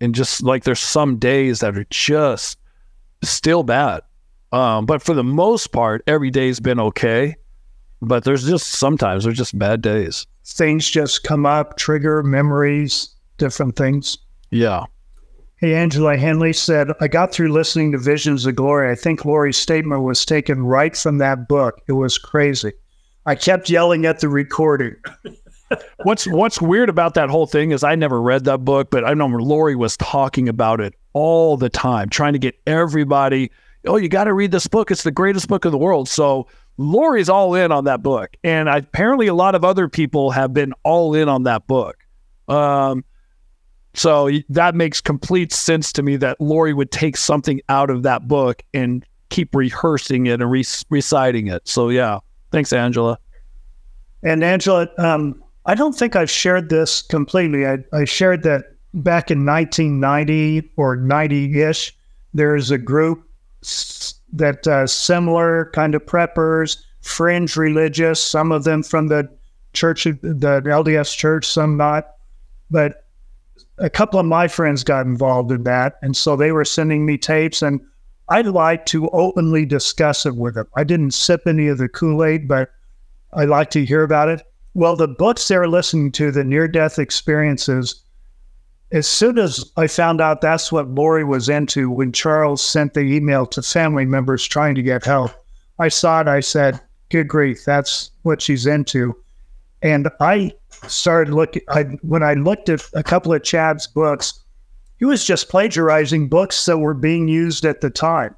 [0.00, 2.58] and just like there's some days that are just
[3.22, 4.02] still bad,
[4.52, 7.36] um, but for the most part, every day's been okay.
[8.02, 10.26] But there's just sometimes there's just bad days.
[10.44, 14.18] Things just come up, trigger memories, different things.
[14.50, 14.84] Yeah.
[15.56, 18.90] Hey, Angela Henley said, I got through listening to Visions of Glory.
[18.90, 21.82] I think Lori's statement was taken right from that book.
[21.86, 22.72] It was crazy.
[23.26, 24.96] I kept yelling at the recording.
[26.02, 29.12] what's what's weird about that whole thing is I never read that book, but I
[29.12, 33.50] know Lori was talking about it all the time, trying to get everybody
[33.86, 34.90] oh, you got to read this book.
[34.90, 36.08] It's the greatest book in the world.
[36.08, 38.36] So Lori's all in on that book.
[38.44, 41.96] And apparently a lot of other people have been all in on that book.
[42.48, 43.04] Um,
[43.94, 48.28] so that makes complete sense to me that Lori would take something out of that
[48.28, 51.66] book and keep rehearsing it and re- reciting it.
[51.66, 52.18] So yeah,
[52.52, 53.18] thanks, Angela.
[54.22, 57.66] And Angela, um, I don't think I've shared this completely.
[57.66, 58.64] I, I shared that
[58.94, 61.96] back in 1990 or 90 ish,
[62.34, 63.29] there's a group
[64.32, 69.28] that uh, similar kind of preppers, fringe religious, some of them from the
[69.72, 72.08] church, the LDS church, some not.
[72.70, 73.04] But
[73.78, 75.96] a couple of my friends got involved in that.
[76.02, 77.80] And so they were sending me tapes, and
[78.28, 80.66] I'd like to openly discuss it with them.
[80.76, 82.70] I didn't sip any of the Kool Aid, but
[83.32, 84.42] I like to hear about it.
[84.74, 88.02] Well, the books they're listening to, the near death experiences,
[88.92, 93.00] as soon as I found out that's what Lori was into when Charles sent the
[93.00, 95.30] email to family members trying to get help,
[95.78, 96.28] I saw it.
[96.28, 99.16] I said, Good grief, that's what she's into.
[99.82, 100.52] And I
[100.86, 104.40] started looking, I, when I looked at a couple of Chad's books,
[104.98, 108.36] he was just plagiarizing books that were being used at the time.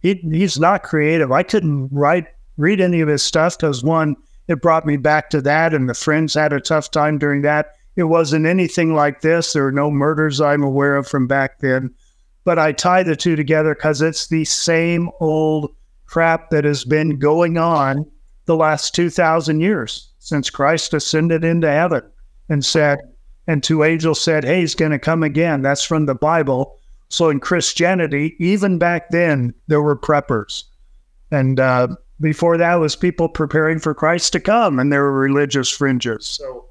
[0.00, 1.30] He, he's not creative.
[1.30, 2.26] I couldn't write,
[2.56, 4.16] read any of his stuff because one,
[4.48, 7.74] it brought me back to that, and the friends had a tough time during that.
[7.98, 9.52] It wasn't anything like this.
[9.52, 11.92] There are no murders I'm aware of from back then.
[12.44, 15.74] But I tie the two together because it's the same old
[16.06, 18.08] crap that has been going on
[18.44, 22.02] the last 2,000 years since Christ ascended into heaven
[22.48, 23.00] and said,
[23.48, 25.62] and two angels said, Hey, he's going to come again.
[25.62, 26.78] That's from the Bible.
[27.08, 30.62] So in Christianity, even back then, there were preppers.
[31.32, 31.88] And uh,
[32.20, 36.28] before that was people preparing for Christ to come, and there were religious fringes.
[36.28, 36.66] So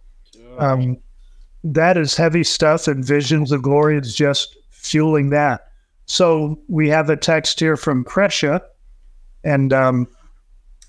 [0.58, 0.98] um,
[1.64, 5.68] that is heavy stuff, and Visions of Glory is just fueling that.
[6.06, 8.62] So we have a text here from Kresha,
[9.44, 10.08] and um,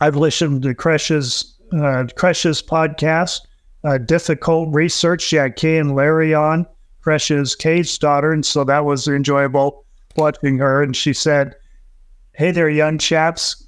[0.00, 3.40] I've listened to Kresha's uh, Kresha's podcast,
[3.84, 5.30] uh, Difficult Research.
[5.30, 6.66] Had Kay and Larry on.
[7.04, 9.84] Kresha's Kay's daughter, and so that was enjoyable
[10.16, 10.82] watching her.
[10.82, 11.56] And she said,
[12.32, 13.64] "Hey there, young chaps."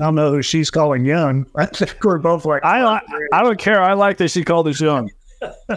[0.00, 1.44] I don't know who she's calling young.
[1.56, 2.64] I think we're both like.
[2.64, 3.00] I
[3.32, 3.82] I don't care.
[3.82, 5.10] I like that she called us young.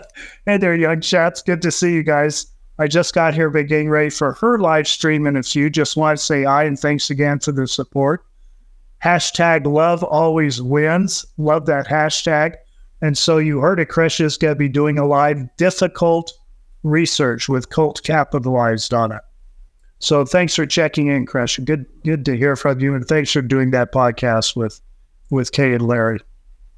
[0.45, 1.41] hey there, young chaps.
[1.41, 2.47] Good to see you guys.
[2.79, 5.69] I just got here, but getting ready for her live stream in a few.
[5.69, 8.25] Just want to say hi and thanks again for the support.
[9.03, 11.25] Hashtag love always wins.
[11.37, 12.55] Love that hashtag.
[13.01, 16.31] And so you heard it, Krish is going to be doing a live difficult
[16.83, 19.21] research with Cult capitalized on it.
[19.99, 21.63] So thanks for checking in, Krish.
[21.63, 22.95] Good good to hear from you.
[22.95, 24.81] And thanks for doing that podcast with
[25.29, 26.19] with Kay and Larry.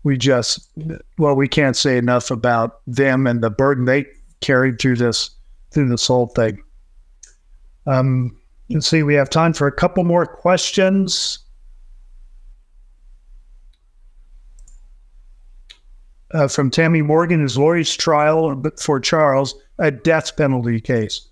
[0.03, 0.69] We just
[1.17, 4.05] well, we can't say enough about them and the burden they
[4.41, 5.29] carried through this
[5.71, 6.61] through this whole thing.
[7.85, 8.37] Um,
[8.69, 11.39] let's see, we have time for a couple more questions.
[16.33, 21.27] uh, from Tammy Morgan is Lori's trial for Charles a death penalty case.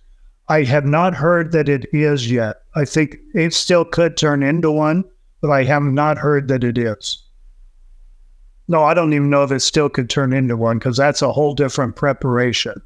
[0.48, 2.62] I have not heard that it is yet.
[2.76, 5.04] I think it still could turn into one,
[5.42, 7.24] but I have not heard that it is.
[8.72, 11.34] No, I don't even know if it still could turn into one because that's a
[11.34, 12.82] whole different preparation.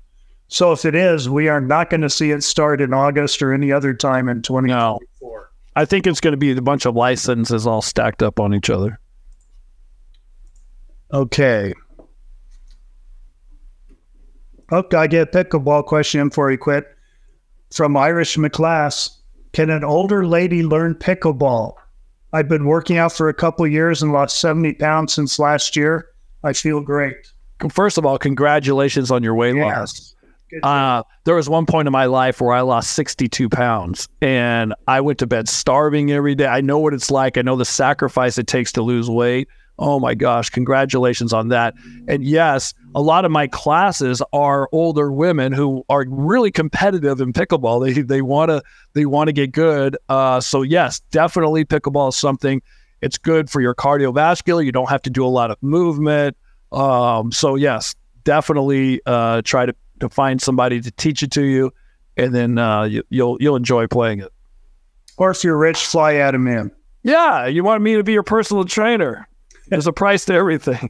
[0.48, 3.54] So if it is, we are not going to see it start in August or
[3.54, 5.08] any other time in 2024.
[5.22, 5.46] No.
[5.76, 8.72] I think it's going to be a bunch of licenses all stacked up on each
[8.72, 9.00] other.
[11.14, 11.72] Okay.
[14.72, 16.88] Oh, I get a pickleball question before you quit.
[17.72, 19.18] From Irish McClass.
[19.54, 21.76] Can an older lady learn pickleball?
[22.34, 26.10] I've been working out for a couple years and lost 70 pounds since last year.
[26.44, 27.16] I feel great.
[27.72, 29.66] First of all, congratulations on your weight yes.
[29.66, 30.16] loss.
[30.64, 35.02] Uh, there was one point in my life where I lost 62 pounds and I
[35.02, 36.48] went to bed starving every day.
[36.48, 37.38] I know what it's like.
[37.38, 39.48] I know the sacrifice it takes to lose weight.
[39.78, 41.74] Oh my gosh, congratulations on that.
[42.08, 47.34] And yes, a lot of my classes are older women who are really competitive in
[47.34, 47.86] pickleball.
[47.86, 48.64] They they want to
[48.94, 49.98] they want to get good.
[50.08, 52.62] Uh, so yes, definitely pickleball is something.
[53.02, 54.64] It's good for your cardiovascular.
[54.64, 56.38] You don't have to do a lot of movement.
[56.72, 61.74] Um, so yes, definitely uh, try to, to find somebody to teach it to you,
[62.16, 64.32] and then uh, you, you'll you'll enjoy playing it.
[65.18, 66.72] Or if you're rich, fly Adam in.
[67.04, 69.28] Yeah, you want me to be your personal trainer.
[69.68, 70.90] There's a price to everything.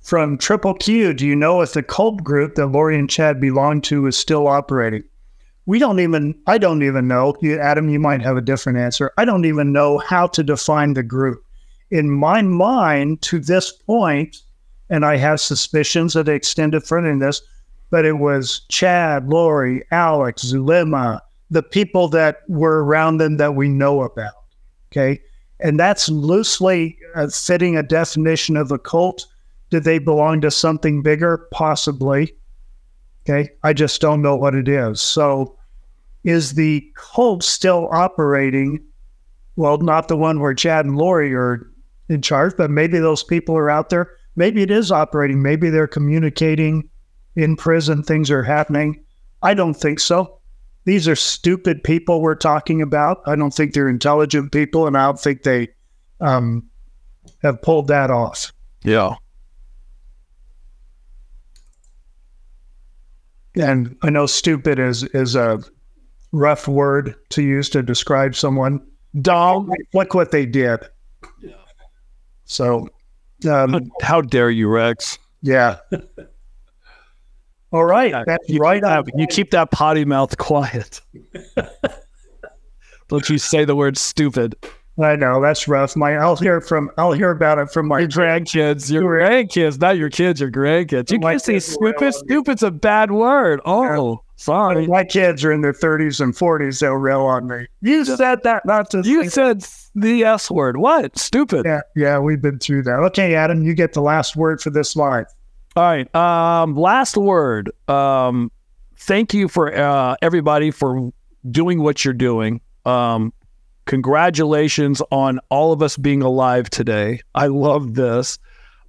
[0.00, 3.82] From Triple Q, do you know if the cult group that Lori and Chad belong
[3.82, 5.04] to is still operating?
[5.66, 7.36] We don't even, I don't even know.
[7.60, 9.12] Adam, you might have a different answer.
[9.18, 11.44] I don't even know how to define the group.
[11.90, 14.38] In my mind, to this point,
[14.88, 17.42] and I have suspicions that they extended further than this,
[17.90, 21.20] but it was Chad, Lori, Alex, Zulema,
[21.50, 24.32] the people that were around them that we know about.
[24.90, 25.20] Okay.
[25.60, 29.26] And that's loosely uh, fitting a definition of a cult.
[29.70, 31.48] Do they belong to something bigger?
[31.50, 32.34] Possibly.
[33.22, 33.50] Okay.
[33.62, 35.00] I just don't know what it is.
[35.00, 35.56] So,
[36.24, 38.84] is the cult still operating?
[39.56, 41.70] Well, not the one where Chad and Lori are
[42.08, 44.10] in charge, but maybe those people are out there.
[44.36, 45.42] Maybe it is operating.
[45.42, 46.88] Maybe they're communicating
[47.36, 48.02] in prison.
[48.02, 49.02] Things are happening.
[49.42, 50.37] I don't think so.
[50.84, 53.20] These are stupid people we're talking about.
[53.26, 55.68] I don't think they're intelligent people, and I don't think they
[56.20, 56.66] um,
[57.42, 58.52] have pulled that off.
[58.84, 59.14] Yeah.
[63.54, 65.60] And I know stupid is is a
[66.32, 68.80] rough word to use to describe someone.
[69.20, 69.70] Dumb.
[69.94, 70.80] Look what they did.
[71.42, 71.54] Yeah.
[72.44, 72.88] So,
[73.50, 75.18] um, How dare you, Rex?
[75.42, 75.78] yeah.
[77.72, 78.80] All right, that's you right.
[78.80, 81.00] That, you keep that potty mouth quiet.
[83.08, 84.56] Don't you say the word stupid.
[85.02, 85.94] I know that's rough.
[85.96, 86.90] My, I'll hear from.
[86.98, 91.12] I'll hear about it from my Your grandkids, your grandkids, not your kids, your grandkids.
[91.12, 91.80] You can't say stupid.
[91.80, 92.12] rail on me.
[92.12, 93.60] Stupid's a bad word.
[93.64, 94.86] Oh, sorry.
[94.86, 96.80] My kids are in their 30s and 40s.
[96.80, 97.66] They'll rail on me.
[97.80, 99.02] You said that not to.
[99.02, 99.64] You said
[99.94, 100.78] the S word.
[100.78, 101.16] What?
[101.16, 101.64] Stupid.
[101.64, 102.98] Yeah, yeah, we've been through that.
[102.98, 105.26] Okay, Adam, you get the last word for this live.
[105.78, 106.12] All right.
[106.12, 107.70] Um, last word.
[107.86, 108.50] Um,
[108.96, 111.12] thank you for uh, everybody for
[111.48, 112.60] doing what you're doing.
[112.84, 113.32] Um,
[113.86, 117.20] congratulations on all of us being alive today.
[117.36, 118.40] I love this.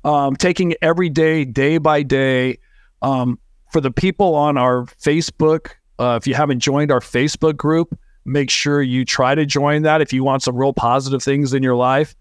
[0.03, 2.57] Um, taking every day, day by day.
[3.03, 3.37] Um,
[3.71, 8.49] for the people on our Facebook, uh, if you haven't joined our Facebook group, make
[8.49, 11.75] sure you try to join that if you want some real positive things in your
[11.75, 12.15] life.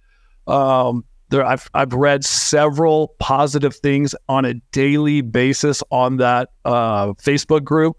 [0.47, 7.09] Um, there, I've I've read several positive things on a daily basis on that uh,
[7.15, 7.97] Facebook group.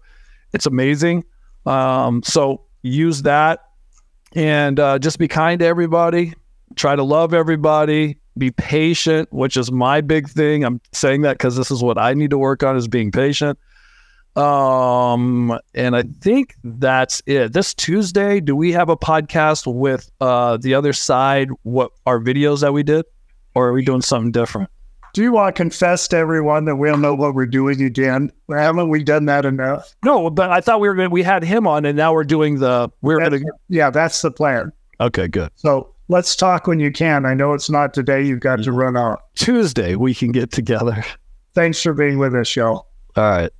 [0.52, 1.24] It's amazing.
[1.66, 3.60] Um, so use that
[4.34, 6.34] and uh, just be kind to everybody.
[6.76, 8.16] Try to love everybody.
[8.38, 10.64] Be patient, which is my big thing.
[10.64, 13.58] I'm saying that because this is what I need to work on is being patient.
[14.36, 17.52] Um, and I think that's it.
[17.52, 21.48] This Tuesday, do we have a podcast with uh the other side?
[21.64, 23.04] What our videos that we did,
[23.54, 24.70] or are we doing something different?
[25.12, 28.30] Do you want to confess to everyone that we don't know what we're doing again?
[28.48, 29.94] Haven't we done that enough?
[30.04, 32.60] No, but I thought we were gonna, we had him on, and now we're doing
[32.60, 33.40] the we're gonna.
[33.68, 34.72] Yeah, that's the plan.
[35.00, 35.50] Okay, good.
[35.56, 37.26] So let's talk when you can.
[37.26, 38.22] I know it's not today.
[38.22, 38.76] You've got to mm-hmm.
[38.76, 39.22] run out.
[39.34, 41.04] Tuesday we can get together.
[41.54, 42.86] Thanks for being with us, y'all.
[43.16, 43.50] All right.